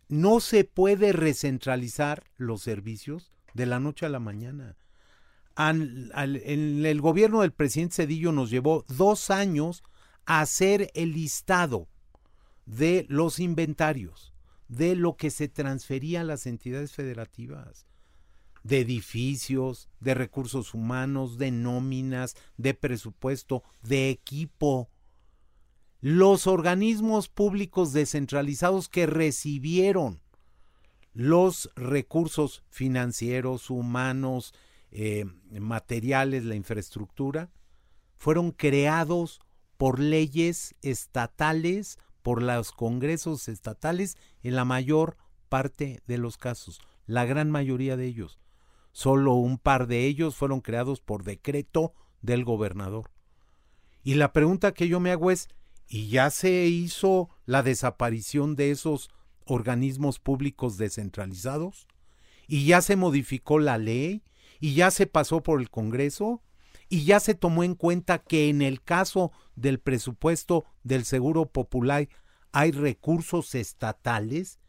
[0.10, 4.76] No se puede recentralizar los servicios de la noche a la mañana.
[5.58, 9.84] En el gobierno del presidente Cedillo nos llevó dos años
[10.26, 11.88] hacer el listado
[12.66, 14.34] de los inventarios,
[14.68, 17.86] de lo que se transfería a las entidades federativas,
[18.64, 24.90] de edificios, de recursos humanos, de nóminas, de presupuesto, de equipo.
[26.02, 30.22] Los organismos públicos descentralizados que recibieron
[31.14, 34.54] los recursos financieros, humanos,
[34.92, 37.52] eh, materiales, la infraestructura,
[38.18, 39.40] fueron creados
[39.78, 45.18] por leyes estatales, por los congresos estatales, en la mayor
[45.48, 48.40] parte de los casos, la gran mayoría de ellos.
[48.92, 53.12] Solo un par de ellos fueron creados por decreto del gobernador.
[54.04, 55.48] Y la pregunta que yo me hago es,
[55.88, 59.10] ¿y ya se hizo la desaparición de esos
[59.46, 61.88] organismos públicos descentralizados?
[62.48, 64.24] ¿Y ya se modificó la ley?
[64.60, 66.42] ¿Y ya se pasó por el Congreso?
[66.90, 72.10] ¿Y ya se tomó en cuenta que en el caso del presupuesto del Seguro Popular
[72.52, 74.60] hay recursos estatales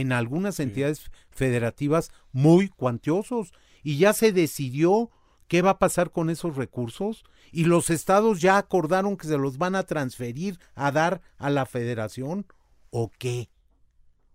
[0.00, 3.52] en algunas entidades federativas muy cuantiosos.
[3.82, 5.10] Y ya se decidió
[5.48, 7.24] qué va a pasar con esos recursos.
[7.50, 11.66] Y los estados ya acordaron que se los van a transferir a dar a la
[11.66, 12.46] federación
[12.90, 13.50] o qué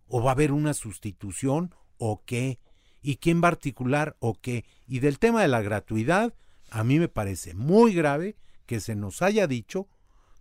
[0.07, 2.59] o va a haber una sustitución o qué
[3.01, 6.33] y quién va a articular o qué y del tema de la gratuidad
[6.69, 9.87] a mí me parece muy grave que se nos haya dicho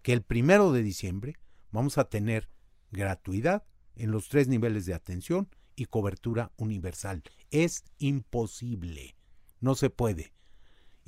[0.02, 1.37] que el primero de diciembre
[1.70, 2.48] vamos a tener
[2.90, 3.64] gratuidad
[3.96, 7.22] en los tres niveles de atención y cobertura universal.
[7.50, 9.16] Es imposible.
[9.61, 10.32] No se puede.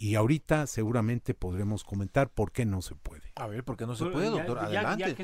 [0.00, 3.32] Y ahorita seguramente podremos comentar por qué no se puede.
[3.34, 4.60] A ver, ¿por qué no se puede, doctor?
[4.60, 5.16] Adelante.
[5.16, 5.22] Ya,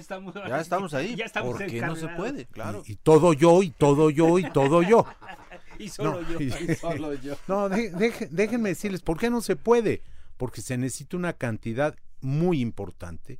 [0.61, 1.15] estamos, ahí.
[1.15, 2.47] Ya estamos ¿Por qué no se puede?
[2.47, 2.83] Claro.
[2.85, 5.07] Y, todo yo, y todo yo, y todo yo.
[5.79, 6.41] y solo yo.
[6.41, 7.37] Y, solo yo.
[7.47, 10.03] No, déjenme decirles, ¿por qué no se puede?
[10.37, 13.39] Porque se necesita una cantidad muy importante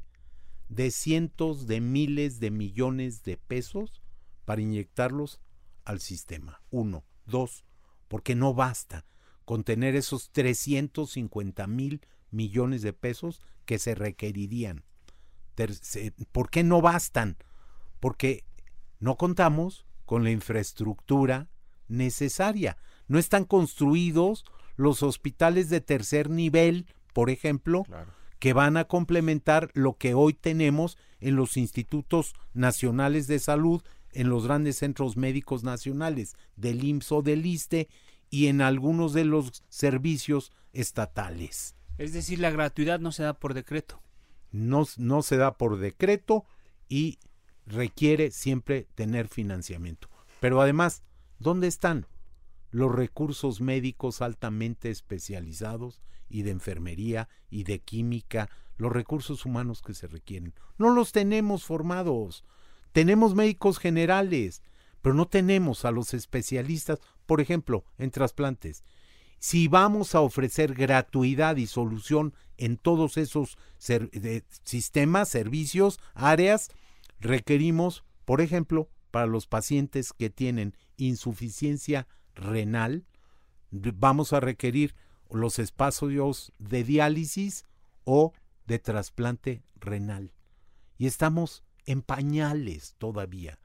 [0.69, 4.04] de cientos de miles de millones de pesos
[4.45, 5.41] para inyectarlos
[5.85, 6.61] al sistema.
[6.71, 7.05] Uno.
[7.27, 7.65] Dos,
[8.09, 9.07] porque no basta
[9.45, 14.85] con tener esos 350 mil millones de pesos que se requerirían.
[16.33, 17.37] ¿Por qué no bastan?
[18.01, 18.45] Porque
[18.99, 21.49] no contamos con la infraestructura
[21.89, 22.77] necesaria.
[23.07, 24.45] No están construidos
[24.77, 27.85] los hospitales de tercer nivel, por ejemplo,
[28.39, 33.83] que van a complementar lo que hoy tenemos en los institutos nacionales de salud,
[34.15, 37.89] en los grandes centros médicos nacionales, del IMSS o del ISTE
[38.31, 41.77] y en algunos de los servicios estatales.
[41.99, 44.01] Es decir, la gratuidad no se da por decreto.
[44.51, 46.45] No, no se da por decreto
[46.89, 47.19] y
[47.67, 50.09] requiere siempre tener financiamiento.
[50.41, 51.03] Pero además,
[51.39, 52.07] ¿dónde están
[52.75, 59.95] los recursos médicos altamente especializados y de enfermería y de química, los recursos humanos que
[59.95, 60.55] se requieren.
[60.77, 62.45] No los tenemos formados.
[62.95, 64.63] Tenemos médicos generales,
[65.03, 68.85] pero no tenemos a los especialistas, por ejemplo, en trasplantes.
[69.41, 73.59] Si vamos a ofrecer gratuidad y solución en todos esos
[74.63, 76.71] sistemas, servicios, áreas,
[77.19, 83.07] requerimos, por ejemplo, para los pacientes que tienen insuficiencia renal,
[83.73, 84.95] vamos a requerir
[85.33, 87.65] los espacios de diálisis
[88.05, 88.35] o
[88.69, 90.33] de trasplante renal.
[90.97, 93.59] Y estamos en pañales todavía.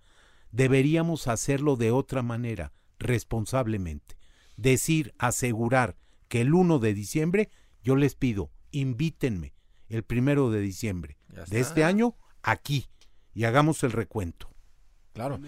[0.52, 4.18] Deberíamos hacerlo de otra manera, responsablemente.
[4.58, 5.96] Decir, asegurar
[6.28, 7.50] que el 1 de diciembre,
[7.84, 9.54] yo les pido, invítenme
[9.90, 12.88] el primero de diciembre de este año aquí
[13.34, 14.50] y hagamos el recuento.
[15.14, 15.40] Claro.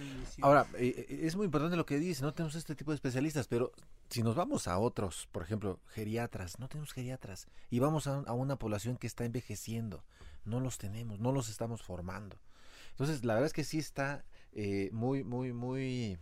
[0.42, 3.48] Ahora, eh, eh, es muy importante lo que dice, no tenemos este tipo de especialistas,
[3.48, 3.72] pero
[4.10, 8.58] si nos vamos a otros, por ejemplo, geriatras, no tenemos geriatras, y vamos a, una
[8.58, 10.04] población que está envejeciendo,
[10.44, 12.38] no los tenemos, no los estamos formando.
[12.92, 14.24] Entonces, la verdad es que sí está
[14.54, 16.18] eh, muy, muy, muy,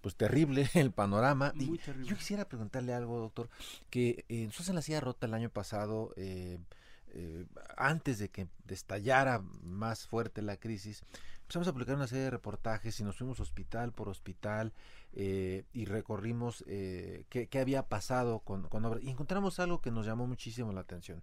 [0.00, 1.52] pues terrible el panorama.
[1.56, 3.48] y Yo quisiera preguntarle algo, doctor,
[3.90, 6.14] que nosotros en la silla rota el año pasado,
[7.76, 11.02] antes de que estallara más fuerte la crisis,
[11.52, 14.72] empezamos a publicar una serie de reportajes y nos fuimos hospital por hospital
[15.12, 20.06] eh, y recorrimos eh, qué, había pasado con, con obras y encontramos algo que nos
[20.06, 21.20] llamó muchísimo la atención.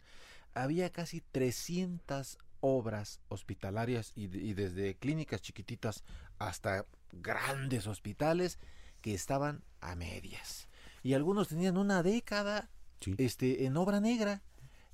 [0.54, 6.04] Había casi 300 obras hospitalarias y, desde clínicas chiquititas
[6.38, 8.60] hasta grandes hospitales
[9.02, 10.68] que estaban a medias.
[11.04, 12.70] Y algunos tenían una década
[13.18, 14.42] este, en obra negra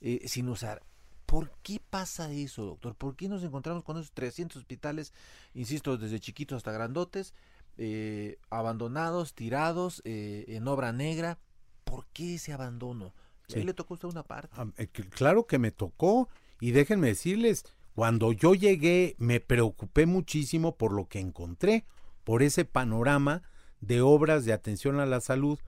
[0.01, 0.83] eh, sin usar.
[1.25, 2.95] ¿Por qué pasa eso, doctor?
[2.95, 5.13] ¿Por qué nos encontramos con esos 300 hospitales,
[5.53, 7.33] insisto, desde chiquitos hasta grandotes,
[7.77, 11.39] eh, abandonados, tirados, eh, en obra negra?
[11.83, 13.13] ¿Por qué ese abandono?
[13.47, 13.59] Sí.
[13.59, 14.55] Ahí le tocó a usted una parte.
[14.55, 14.67] Ah,
[15.09, 16.29] claro que me tocó,
[16.59, 21.85] y déjenme decirles, Cuando yo llegué me preocupé muchísimo por lo que encontré,
[22.25, 23.43] por ese panorama
[23.79, 25.59] de obras de atención a la salud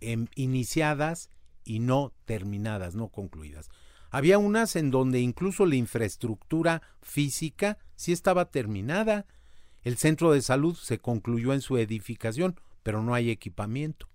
[0.00, 1.30] em, iniciadas
[1.64, 3.68] y no terminadas, no concluidas.
[4.10, 9.26] Había unas en donde incluso la infraestructura física sí estaba terminada.
[9.82, 14.08] El centro de salud se concluyó en su edificación, pero no hay equipamiento.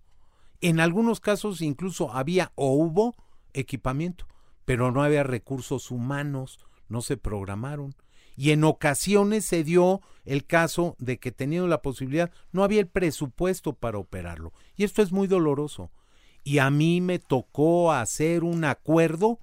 [0.61, 3.15] En algunos casos incluso había o hubo
[3.53, 4.25] equipamiento,
[4.65, 7.95] pero no había recursos humanos, no se programaron.
[8.35, 12.87] Y en ocasiones se dio el caso de que teniendo la posibilidad no había el
[12.87, 14.53] presupuesto para operarlo.
[14.75, 15.91] Y esto es muy doloroso.
[16.43, 19.39] Y a mí me tocó hacer un acuerdo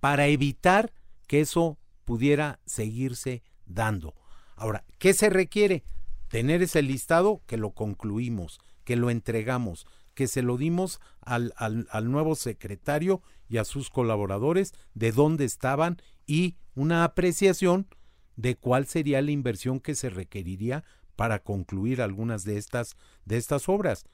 [0.00, 0.92] para evitar
[1.26, 4.14] que eso pudiera seguirse dando.
[4.54, 5.84] Ahora, ¿qué se requiere?
[6.28, 9.86] Tener ese listado que lo concluimos, que lo entregamos,
[10.16, 15.98] que se lo dimos al, al, nuevo secretario y a sus colaboradores de dónde estaban
[16.26, 17.86] y una apreciación
[18.34, 20.84] de cuál sería la inversión que se requeriría
[21.16, 22.96] para concluir algunas de estas
[23.26, 24.06] de estas obras.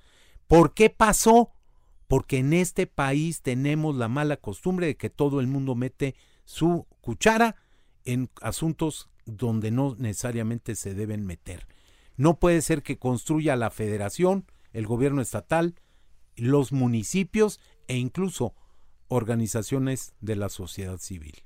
[0.48, 1.52] ¿Por qué pasó?
[2.08, 6.86] Porque en este país tenemos la mala costumbre de que todo el mundo mete su
[7.00, 7.54] cuchara
[8.04, 11.68] en asuntos donde no necesariamente se deben meter.
[12.16, 15.76] No puede ser que construya la federación, el gobierno estatal,
[16.42, 18.52] los municipios e incluso
[19.06, 21.44] organizaciones de la sociedad civil.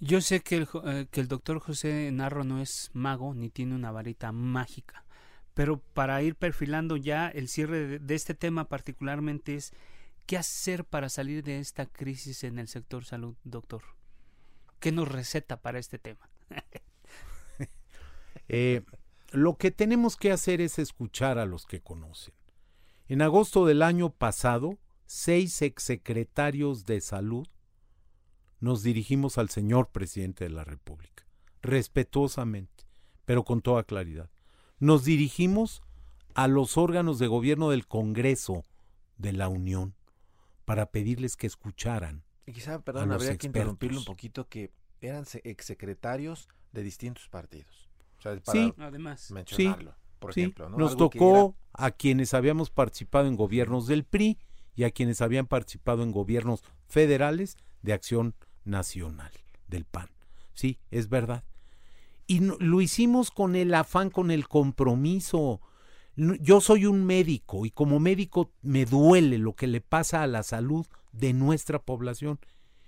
[0.00, 3.74] Yo sé que el, eh, que el doctor José Narro no es mago ni tiene
[3.74, 5.04] una varita mágica,
[5.52, 9.74] pero para ir perfilando ya el cierre de, de, este tema particularmente es
[10.24, 13.82] qué hacer para salir de esta crisis en el sector salud, doctor.
[14.80, 16.30] ¿Qué nos receta para este tema?
[18.48, 18.80] eh,
[19.32, 22.32] lo que tenemos que hacer es escuchar a los que conocen.
[23.06, 27.46] En agosto del año pasado, seis exsecretarios de salud
[28.60, 31.26] nos dirigimos al señor presidente de la República,
[31.60, 32.84] respetuosamente,
[33.26, 34.30] pero con toda claridad.
[34.78, 35.82] Nos dirigimos
[36.34, 38.64] a los órganos de gobierno del Congreso
[39.18, 39.94] de la Unión
[40.64, 42.24] para pedirles que escucharan.
[42.46, 43.38] Y quizá, perdón, habría expertos.
[43.38, 47.90] que interrumpirle un poquito que eran exsecretarios de distintos partidos.
[48.18, 49.30] O sea, para sí, además.
[49.30, 50.70] Mencionarlo, sí, por ejemplo.
[50.70, 50.78] ¿no?
[50.78, 51.63] Nos Algo tocó era...
[51.74, 54.38] a quienes habíamos participado en gobiernos del PRI
[54.74, 59.32] y a quienes habían participado en gobiernos federales de acción nacional
[59.68, 60.08] del PAN.
[60.54, 61.44] Sí, es verdad.
[62.26, 65.60] Y lo hicimos con el afán, con el compromiso.
[66.16, 70.42] Yo soy un médico y como médico me duele lo que le pasa a la
[70.42, 72.38] salud de nuestra población.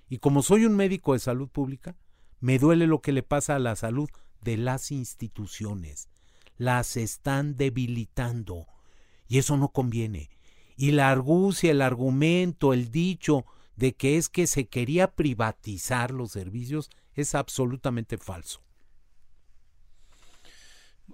[0.09, 1.97] Y como soy un médico de salud pública,
[2.41, 4.09] me duele lo que le pasa a la salud
[4.41, 6.09] de las instituciones.
[6.57, 8.66] Las están debilitando.
[9.29, 10.31] Y eso no conviene.
[10.77, 13.47] Y la argucia, el argumento, el dicho
[13.77, 18.62] de que es que se quería privatizar los servicios es absolutamente falso.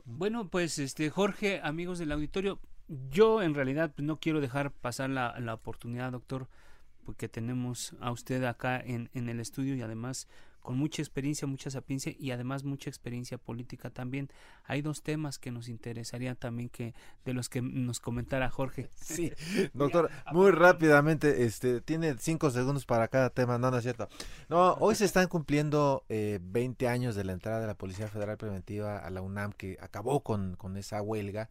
[0.04, 5.38] Bueno, pues este Jorge, amigos del auditorio, yo en realidad no quiero dejar pasar la,
[5.38, 6.48] la oportunidad, doctor,
[7.04, 10.28] porque tenemos a usted acá en, en el estudio y además
[10.62, 14.30] con mucha experiencia, mucha sapiencia y además mucha experiencia política también.
[14.64, 16.94] Hay dos temas que nos interesaría también que
[17.24, 18.88] de los que nos comentara Jorge.
[19.02, 19.32] Sí,
[19.74, 24.08] doctor, muy rápidamente, este, tiene cinco segundos para cada tema, no, no es cierto.
[24.48, 28.38] No, hoy se están cumpliendo eh, 20 años de la entrada de la Policía Federal
[28.38, 31.50] Preventiva a la UNAM, que acabó con, con esa huelga.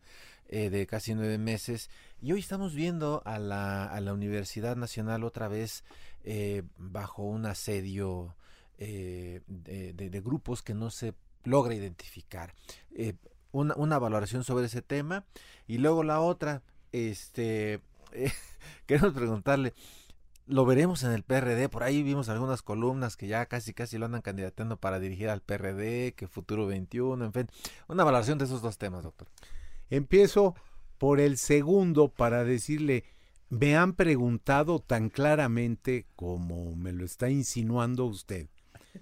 [0.53, 1.89] Eh, de casi nueve meses
[2.21, 5.83] y hoy estamos viendo a la, a la Universidad Nacional otra vez
[6.23, 8.35] eh, bajo un asedio
[8.77, 12.53] eh, de, grupos que no se logra identificar.
[12.93, 13.15] Eh,
[13.51, 15.25] una, una, valoración sobre ese tema
[15.67, 16.61] y luego la otra,
[16.91, 17.81] este,
[18.85, 19.73] queremos preguntarle,
[20.45, 24.05] lo veremos en el PRD, por ahí vimos algunas columnas que ya casi casi lo
[24.05, 27.47] andan candidatando para dirigir al PRD, que Futuro 21, en fin,
[27.87, 29.27] una valoración de esos dos temas, doctor.
[29.89, 30.55] Empiezo
[31.01, 33.05] por el segundo para decirle,
[33.49, 38.49] me han preguntado tan claramente como me lo está insinuando usted,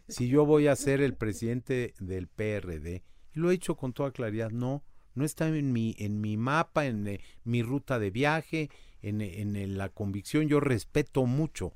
[0.08, 3.04] si yo voy a ser el presidente del PRD,
[3.36, 4.82] y lo he hecho con toda claridad, no,
[5.14, 8.70] no está en mi, en mi mapa, en eh, mi ruta de viaje,
[9.02, 11.74] en, en, en la convicción, yo respeto mucho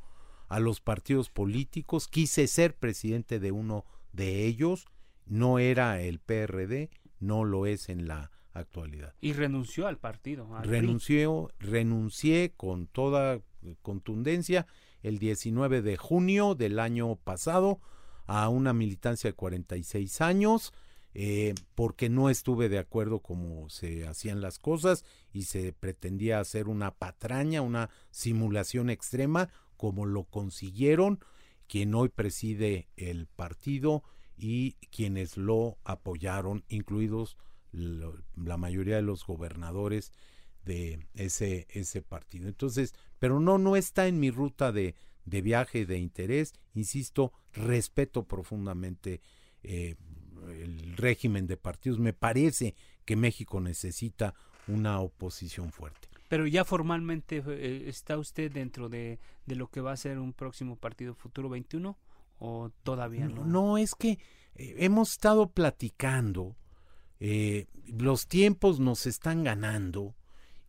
[0.47, 4.85] a los partidos políticos, quise ser presidente de uno de ellos,
[5.25, 9.13] no era el PRD, no lo es en la actualidad.
[9.21, 10.55] Y renunció al partido.
[10.55, 13.41] Al Renunció, renuncié con toda
[13.81, 14.67] contundencia
[15.01, 17.79] el 19 de junio del año pasado
[18.25, 20.73] a una militancia de 46 años,
[21.13, 26.67] eh, porque no estuve de acuerdo como se hacían las cosas y se pretendía hacer
[26.67, 31.19] una patraña, una simulación extrema, como lo consiguieron
[31.67, 34.03] quien hoy preside el partido
[34.37, 37.37] y quienes lo apoyaron, incluidos
[37.73, 40.11] la mayoría de los gobernadores
[40.65, 42.47] de ese, ese partido.
[42.47, 44.95] Entonces, pero no, no está en mi ruta de,
[45.25, 46.53] de viaje, de interés.
[46.73, 49.21] Insisto, respeto profundamente
[49.63, 49.95] eh,
[50.49, 51.99] el régimen de partidos.
[51.99, 54.33] Me parece que México necesita
[54.67, 56.07] una oposición fuerte.
[56.29, 60.33] Pero ya formalmente eh, está usted dentro de, de, lo que va a ser un
[60.33, 61.97] próximo partido futuro 21
[62.39, 63.45] o todavía no?
[63.45, 64.19] No, es que
[64.55, 66.55] eh, hemos estado platicando,
[67.25, 70.13] eh, los tiempos nos están ganando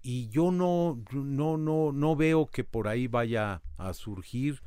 [0.02, 4.62] y yo no, no, no, no veo que por ahí vaya a surgir.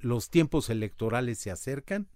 [0.00, 2.08] los tiempos electorales se acercan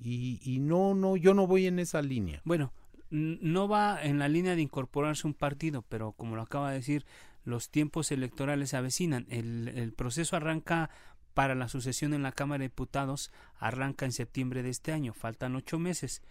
[0.00, 2.42] y, y no, no, yo no voy en esa línea.
[2.44, 2.72] Bueno,
[3.10, 7.04] no va en la línea de incorporarse un partido, pero como lo acaba de decir,
[7.44, 9.26] los tiempos electorales se avecinan.
[9.30, 10.90] El, el, proceso arranca
[11.34, 15.56] para la sucesión en la Cámara de Diputados, arranca en septiembre de este año, faltan
[15.56, 16.22] ocho meses.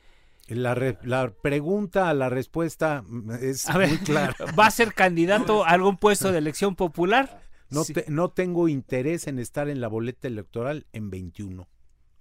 [0.48, 3.04] La, re, la pregunta a la respuesta
[3.42, 4.36] es muy clara.
[4.60, 7.42] ¿Va a ser candidato a algún puesto de elección popular?
[7.70, 7.94] No, sí.
[7.94, 11.68] te, no tengo interés en estar en la boleta electoral en 21.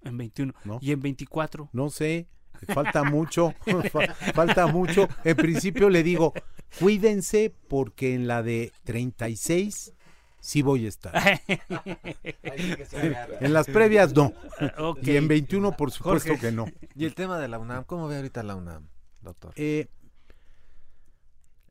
[0.05, 0.55] En 21.
[0.65, 0.79] ¿No?
[0.81, 1.71] ¿Y en 24?
[1.73, 2.29] No sé
[2.69, 3.55] falta mucho,
[4.35, 5.09] falta mucho.
[5.25, 6.33] En principio le digo,
[6.79, 9.93] cuídense porque en la de 36
[10.43, 11.15] sí voy a estar.
[13.41, 14.35] en las previas no.
[14.77, 15.15] Okay.
[15.15, 16.49] Y en 21 por supuesto Jorge.
[16.49, 16.67] que no.
[16.95, 17.85] ¿Y el tema de la UNAM?
[17.85, 18.89] ¿Cómo ve ahorita la UNAM,
[19.23, 19.55] doctor?
[19.57, 19.89] Eh,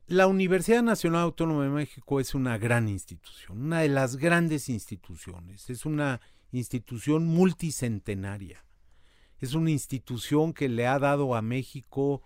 [0.08, 5.70] la Universidad Nacional Autónoma de México es una gran institución, una de las grandes instituciones.
[5.70, 6.20] Es una
[6.52, 8.64] institución multicentenaria
[9.42, 12.22] es una institución que le ha dado a México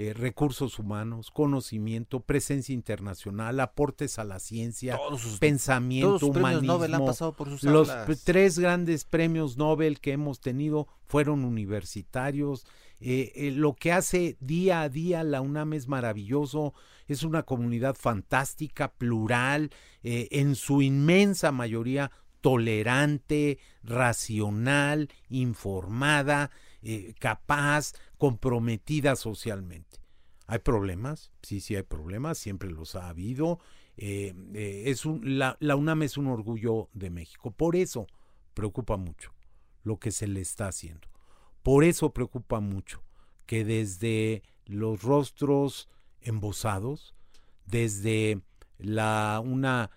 [0.00, 6.66] eh, recursos humanos, conocimiento, presencia internacional, aportes a la ciencia, sus, pensamiento, todos humanismo.
[6.66, 7.90] Nobel han pasado por sus Los
[8.24, 12.64] tres grandes premios Nobel que hemos tenido fueron universitarios.
[13.02, 16.72] Eh, eh, lo que hace día a día la UNAM es maravilloso,
[17.06, 19.70] es una comunidad fantástica, plural,
[20.02, 26.50] en su inmensa mayoría tolerante, racional, informada,
[26.82, 29.98] eh, capaz, comprometida socialmente.
[30.46, 31.30] ¿Hay problemas?
[31.42, 33.60] Sí, sí hay problemas, siempre los ha habido.
[33.96, 37.50] Eh, eh, es la, UNAM es un orgullo de México.
[37.50, 38.06] Por eso
[38.54, 39.32] preocupa mucho
[39.84, 41.08] lo que se le está haciendo.
[41.62, 43.02] Por eso preocupa mucho
[43.44, 45.88] que desde los rostros
[46.20, 47.14] embosados,
[47.66, 48.40] desde
[48.78, 49.90] la una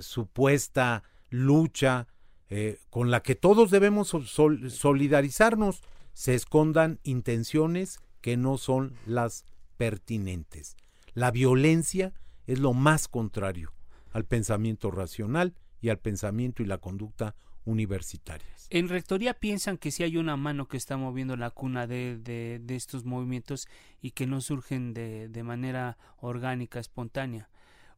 [0.00, 2.06] supuesta lucha
[2.54, 5.80] eh, con la que todos debemos sol solidarizarnos,
[6.12, 9.46] se escondan intenciones que no son las
[9.78, 10.76] pertinentes.
[11.14, 12.12] La violencia
[12.46, 13.72] es lo más contrario
[14.12, 18.66] al pensamiento racional y al pensamiento y la conducta universitarias.
[18.68, 22.60] En Rectoría piensan que si hay una mano que está moviendo la cuna de, de,
[22.62, 23.66] de estos movimientos
[24.02, 27.48] y que no surgen de, de manera orgánica, espontánea.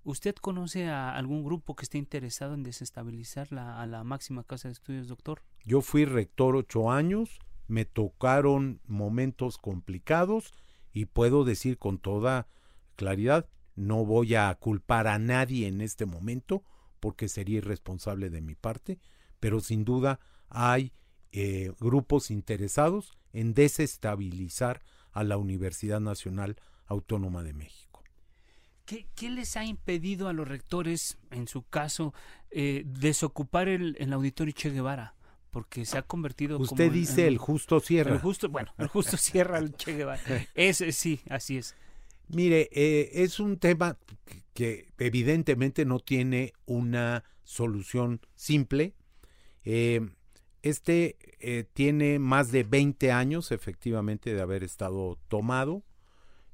[0.04, 4.68] ¿Usted conoce a algún grupo que esté interesado en desestabilizar la, a la máxima casa
[4.68, 5.42] de estudios, doctor?
[5.64, 7.38] Yo fui rector ocho años,
[7.68, 10.52] me tocaron momentos complicados
[10.92, 12.48] y puedo decir con toda
[12.96, 16.62] claridad, no voy a culpar a nadie en este momento
[17.00, 18.98] porque sería irresponsable de mi parte,
[19.40, 20.92] pero sin duda hay
[21.32, 24.82] eh, grupos interesados en desestabilizar
[25.12, 27.83] a la Universidad Nacional Autónoma de México.
[28.84, 32.12] ¿Qué, ¿Qué, les ha impedido a los rectores, en su caso,
[32.50, 35.14] eh, desocupar el, el, auditorio Che Guevara?
[35.50, 38.12] Porque se ha convertido Usted como dice en, el justo cierra.
[38.12, 40.20] El justo, bueno, el justo cierra el Che Guevara.
[40.54, 41.74] Es, sí, así es.
[42.28, 43.98] Mire, eh, es un tema
[44.54, 48.94] que evidentemente no tiene una solución simple.
[49.64, 50.00] Eh,
[50.62, 55.82] este eh, tiene más de 20 años efectivamente de haber estado tomado.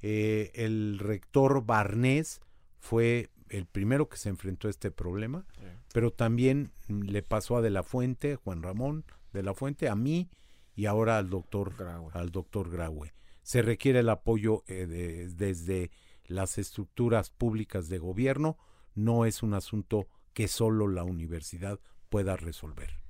[0.02, 2.40] Eh, el rector Barnés
[2.78, 5.66] fue el primero que se enfrentó a este problema, sí.
[5.92, 10.30] pero también le pasó a De la Fuente, Juan Ramón De la Fuente, a mí
[10.74, 12.10] y ahora al doctor Graue.
[12.14, 13.12] Al doctor Graue.
[13.42, 15.90] Se requiere el apoyo eh, de, desde
[16.24, 18.56] las estructuras públicas de gobierno,
[18.94, 23.00] no es un asunto que solo la universidad pueda resolver.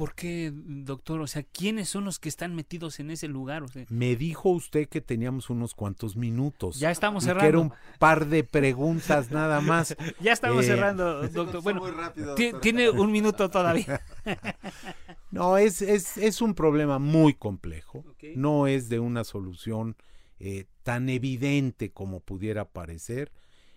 [0.00, 1.20] ¿Por qué, doctor?
[1.20, 3.62] O sea, ¿quiénes son los que están metidos en ese lugar?
[3.62, 6.80] O sea, Me dijo usted que teníamos unos cuantos minutos.
[6.80, 7.42] Ya estamos y cerrando.
[7.42, 9.94] Que era un par de preguntas nada más.
[10.22, 11.62] ya estamos eh, cerrando, doctor.
[11.62, 12.62] Bueno, rápido, doctor.
[12.62, 14.00] tiene un minuto todavía.
[15.30, 18.02] no, es, es, es, un problema muy complejo.
[18.12, 18.36] Okay.
[18.36, 19.96] No es de una solución
[20.38, 23.32] eh, tan evidente como pudiera parecer.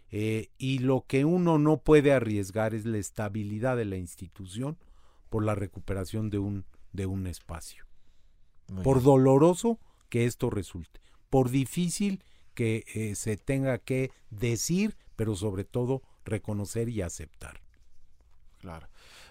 [0.09, 4.77] Eh, y lo que uno no puede arriesgar es la estabilidad de la institución
[5.33, 7.85] por la recuperación de un, de un espacio.
[8.83, 9.79] por doloroso
[10.09, 12.23] que esto resulte, por difícil
[12.53, 17.61] que eh, se tenga que decir, pero sobre todo reconocer y aceptar.
[18.59, 18.87] Claro.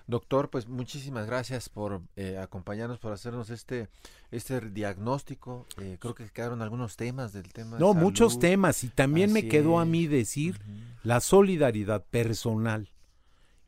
[0.09, 3.89] Doctor, pues muchísimas gracias por eh, acompañarnos, por hacernos este,
[4.33, 5.69] este diagnóstico.
[5.79, 7.79] Eh, creo que quedaron algunos temas del tema.
[7.79, 8.83] No, muchos temas.
[8.83, 10.61] Y también me quedó a mí decir
[11.05, 12.91] la solidaridad personal,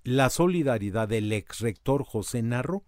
[0.04, 2.84] la solidaridad del ex rector José Narro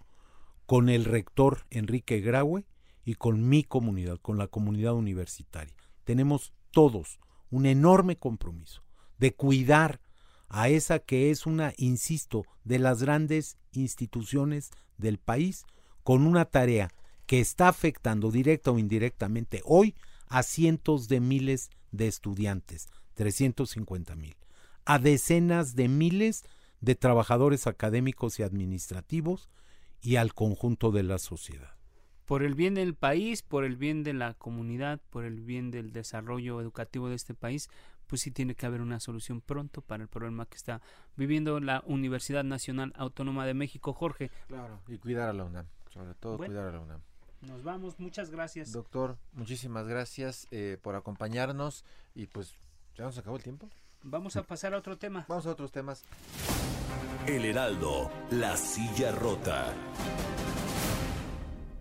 [0.67, 2.67] con el rector Enrique Graue
[3.05, 5.75] y con mi comunidad, con la comunidad universitaria.
[6.05, 7.19] Tenemos todos
[7.51, 8.83] un enorme compromiso
[9.19, 10.01] de cuidar
[10.49, 15.65] a esa que es una, insisto, de las grandes instituciones del país,
[16.03, 16.91] con una tarea
[17.25, 19.95] que está afectando directa o indirectamente hoy
[20.29, 24.37] a cientos de miles de estudiantes, 350 mil,
[24.85, 26.45] a decenas de miles
[26.81, 29.49] de trabajadores académicos y administrativos
[30.01, 31.77] y al conjunto de la sociedad.
[32.25, 35.93] Por el bien del país, por el bien de la comunidad, por el bien del
[35.93, 37.69] desarrollo educativo de este país,
[38.07, 40.81] pues sí tiene que haber una solución pronto para el problema que está
[41.17, 44.31] viviendo la Universidad Nacional Autónoma de México, Jorge.
[44.49, 47.01] Claro, y cuidar a la UNAM, sobre todo cuidar a la UNAM.
[47.43, 48.73] Nos vamos, muchas gracias.
[48.73, 52.57] Doctor, muchísimas gracias eh, por acompañarnos y pues
[52.97, 53.69] ya nos acabó el tiempo.
[54.09, 55.27] Vamos a pasar a otro tema.
[55.29, 56.05] Vamos a otros temas.
[57.27, 59.75] El Heraldo, la silla rota.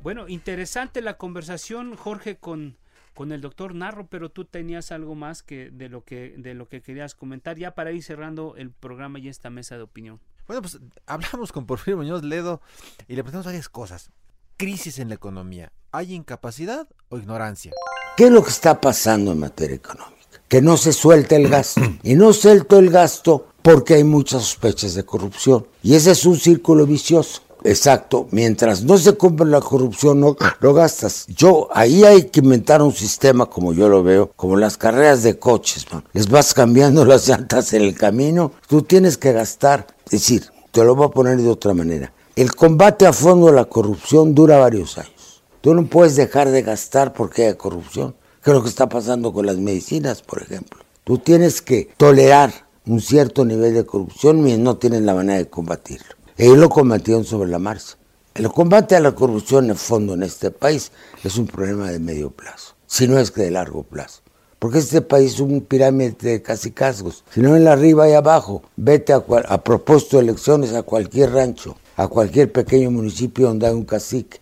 [0.02, 2.78] Bueno, interesante la conversación, Jorge, con
[3.14, 6.68] con el doctor Narro, pero tú tenías algo más que de lo que de lo
[6.68, 10.20] que querías comentar ya para ir cerrando el programa y esta mesa de opinión.
[10.48, 12.60] Bueno, pues hablamos con Porfirio Muñoz Ledo
[13.08, 14.10] y le preguntamos varias cosas.
[14.58, 15.72] Crisis en la economía.
[15.92, 17.72] ¿Hay incapacidad o ignorancia?
[18.18, 20.25] ¿Qué es lo que está pasando en materia económica?
[20.48, 21.82] Que no se suelta el gasto.
[22.04, 25.66] Y no suelto el gasto porque hay muchas sospechas de corrupción.
[25.82, 27.42] Y ese es un círculo vicioso.
[27.66, 31.26] Exacto, mientras no se cumple la corrupción, no lo gastas.
[31.28, 35.40] Yo, ahí hay que inventar un sistema, como yo lo veo, como las carreras de
[35.40, 36.04] coches, man.
[36.14, 39.88] Les vas cambiando las llantas en el camino, tú tienes que gastar.
[40.06, 42.14] Es decir, te lo voy a poner de otra manera.
[42.36, 45.42] El combate a fondo de la corrupción dura varios años.
[45.62, 48.14] Tú no puedes dejar de gastar porque hay corrupción.
[48.46, 50.80] ¿Qué es lo que está pasando con las medicinas, por ejemplo?
[51.04, 52.54] Tú tienes que tolerar
[52.86, 56.14] un cierto nivel de corrupción y no tienes la manera de combatirlo.
[56.38, 57.98] Ellos lo combatieron sobre la marcha.
[58.36, 60.92] El combate a la corrupción en fondo en este país
[61.24, 64.22] es un problema de medio plazo, si no es que de largo plazo.
[64.60, 67.24] Porque este país es un pirámide de casi cascos.
[67.34, 71.32] Si no en la arriba y abajo, vete a, a propósito de elecciones a cualquier
[71.32, 74.40] rancho, a cualquier pequeño municipio donde hay un cacique.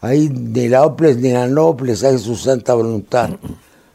[0.00, 3.30] Ahí ni la OPLES ni la NOPLES hay su santa voluntad.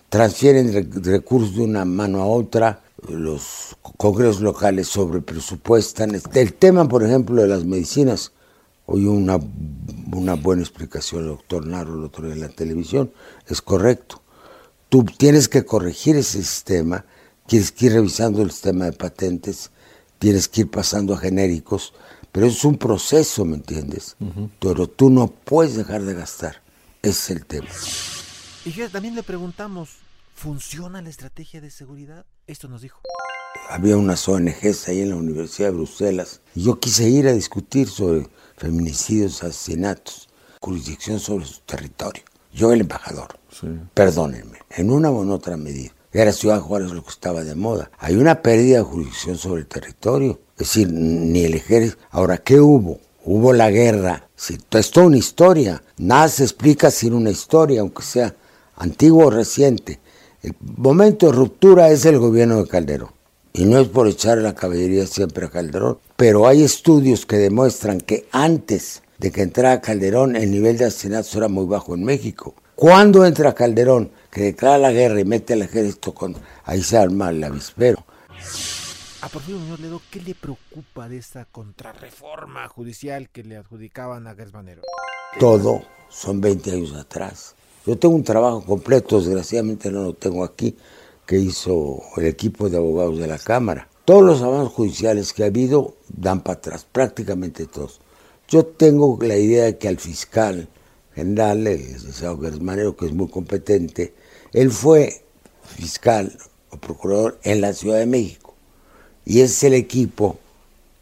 [0.10, 6.20] Transfieren recursos de una mano a otra, los congresos locales sobre presupuestan.
[6.34, 8.34] El tema, por ejemplo, de las medicinas,
[8.86, 9.40] hoy una,
[10.14, 13.12] una buena explicación el doctor Naro el otro día en la televisión,
[13.48, 14.22] es correcto.
[14.90, 17.06] Tú tienes que corregir ese sistema,
[17.48, 19.72] tienes que ir revisando el sistema de patentes,
[20.20, 21.94] tienes que ir pasando a genéricos,
[22.34, 24.18] pero es un proceso, ¿me entiendes?
[24.60, 26.62] Pero tú no puedes dejar de gastar,
[27.04, 27.70] ese es el tema.
[28.66, 29.98] Y también le preguntamos,
[30.34, 32.26] ¿funciona la estrategia de seguridad?
[32.48, 33.00] Esto nos dijo.
[33.70, 37.88] Había unas ONGs ahí en la Universidad de Bruselas y yo quise ir a discutir
[37.88, 38.28] sobre
[38.58, 40.28] feminicidios, asesinatos,
[40.60, 42.24] jurisdicción sobre su territorio.
[42.52, 43.38] Yo el embajador,
[43.94, 45.92] perdónenme, en una u otra medida.
[46.14, 47.90] Era Ciudad Juárez lo que estaba de moda.
[47.98, 50.40] Hay una pérdida de jurisdicción sobre el territorio.
[50.54, 51.98] Es decir, ni el ejército.
[52.12, 53.00] Ahora, ¿qué hubo?
[53.26, 54.28] Hubo la guerra.
[54.36, 55.82] Sí, es toda una historia.
[55.98, 58.36] Nada se explica sin una historia, aunque sea
[58.76, 60.00] antiguo o reciente.
[60.44, 63.10] El momento de ruptura es el gobierno de Calderón.
[63.52, 68.02] Y no es por echar la caballería siempre a Calderón, pero hay estudios que demuestran
[68.02, 72.56] que antes de que entrara Calderón el nivel de asesinatos era muy bajo en México.
[72.84, 77.30] Cuando entra Calderón, que declara la guerra y mete al ejército, con, ahí se arma
[77.30, 78.04] el avispero.
[79.22, 84.36] A Porfirio Muñoz Ledo, ¿qué le preocupa de esta contrarreforma judicial que le adjudicaban a
[84.36, 84.82] Gersmanero?
[85.40, 87.56] Todo, son 20 años atrás.
[87.88, 90.76] Yo tengo un trabajo completo, desgraciadamente no lo tengo aquí,
[91.26, 93.88] que hizo el equipo de abogados de la Cámara.
[94.04, 98.02] Todos los avances judiciales que ha habido dan para atrás, prácticamente todos.
[98.50, 100.68] Yo tengo la idea de que al fiscal
[101.14, 104.14] general, el licenciado Gersmanero, que es muy competente,
[104.54, 105.24] él fue
[105.64, 106.38] fiscal
[106.70, 108.56] o procurador en la Ciudad de México.
[109.26, 110.40] Y es el equipo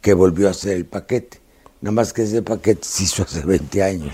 [0.02, 1.40] que volvió a hacer el paquete.
[1.82, 4.14] Nada más que ese paquete se hizo hace 20 años.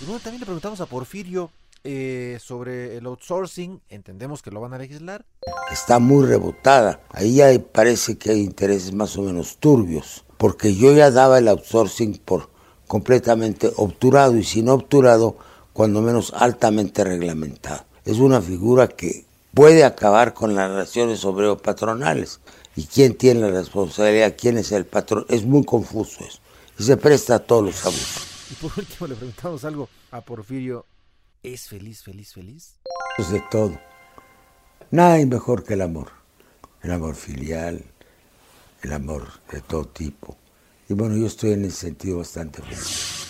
[0.00, 1.50] Y bueno, también le preguntamos a Porfirio
[1.88, 5.24] eh, sobre el outsourcing, entendemos que lo van a legislar.
[5.72, 7.00] Está muy rebotada.
[7.10, 11.48] Ahí hay, parece que hay intereses más o menos turbios, porque yo ya daba el
[11.48, 12.50] outsourcing por
[12.86, 15.36] completamente obturado y si no obturado,
[15.72, 17.84] cuando menos altamente reglamentado.
[18.04, 22.40] Es una figura que puede acabar con las relaciones obrero-patronales.
[22.76, 24.34] ¿Y quién tiene la responsabilidad?
[24.38, 25.26] ¿Quién es el patrón?
[25.28, 26.38] Es muy confuso eso.
[26.78, 28.26] Y se presta a todos los abusos.
[28.50, 30.86] Y por último le preguntamos algo a Porfirio.
[31.42, 32.74] ¿Es feliz, feliz, feliz?
[33.16, 33.78] Pues de todo.
[34.90, 36.10] Nada hay mejor que el amor.
[36.82, 37.82] El amor filial,
[38.82, 40.36] el amor de todo tipo.
[40.88, 43.24] Y bueno, yo estoy en ese sentido bastante feliz.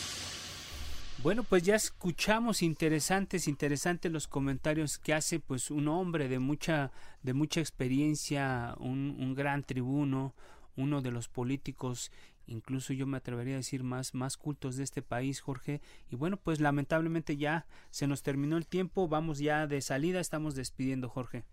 [1.23, 6.93] Bueno, pues ya escuchamos interesantes, interesantes los comentarios que hace pues un hombre de mucha,
[7.23, 10.35] de mucha experiencia, un, un gran tribuno,
[10.77, 12.13] uno de los políticos
[12.47, 15.81] incluso yo me atrevería a decir más, más cultos de este país, Jorge.
[16.11, 20.55] Y bueno, pues lamentablemente ya se nos terminó el tiempo, vamos ya de salida, estamos
[20.55, 21.45] despidiendo, Jorge.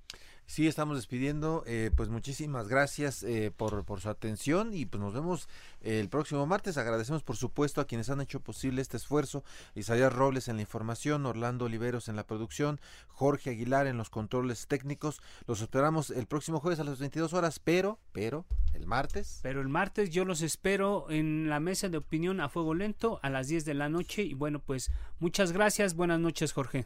[0.45, 1.63] Sí, estamos despidiendo.
[1.65, 5.47] Eh, pues muchísimas gracias eh, por, por, su atención y pues nos vemos
[5.81, 6.77] el próximo martes.
[6.77, 9.43] Agradecemos por supuesto a quienes han hecho posible este esfuerzo.
[9.73, 14.67] Isaías Robles en la información, Orlando Oliveros en la producción, Jorge Aguilar en los controles
[14.67, 15.21] técnicos.
[15.47, 19.39] Los esperamos el próximo jueves a las 22 horas, pero, pero, el martes.
[19.41, 23.29] Pero el martes yo los espero en la mesa de opinión a fuego lento a
[23.29, 24.23] las 10 de la noche.
[24.23, 25.95] Y bueno, pues muchas gracias.
[25.95, 26.85] Buenas noches, Jorge.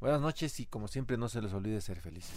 [0.00, 2.30] Buenas noches y como siempre no se les olvide ser felices.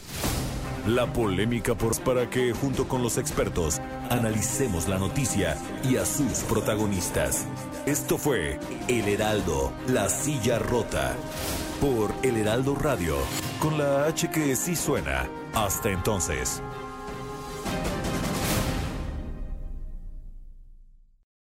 [0.88, 6.40] La polémica por para que junto con los expertos analicemos la noticia y a sus
[6.50, 7.46] protagonistas.
[7.86, 11.16] Esto fue El Heraldo, la silla rota
[11.80, 13.18] por El Heraldo Radio,
[13.60, 15.28] con la H que sí suena.
[15.54, 16.64] Hasta entonces.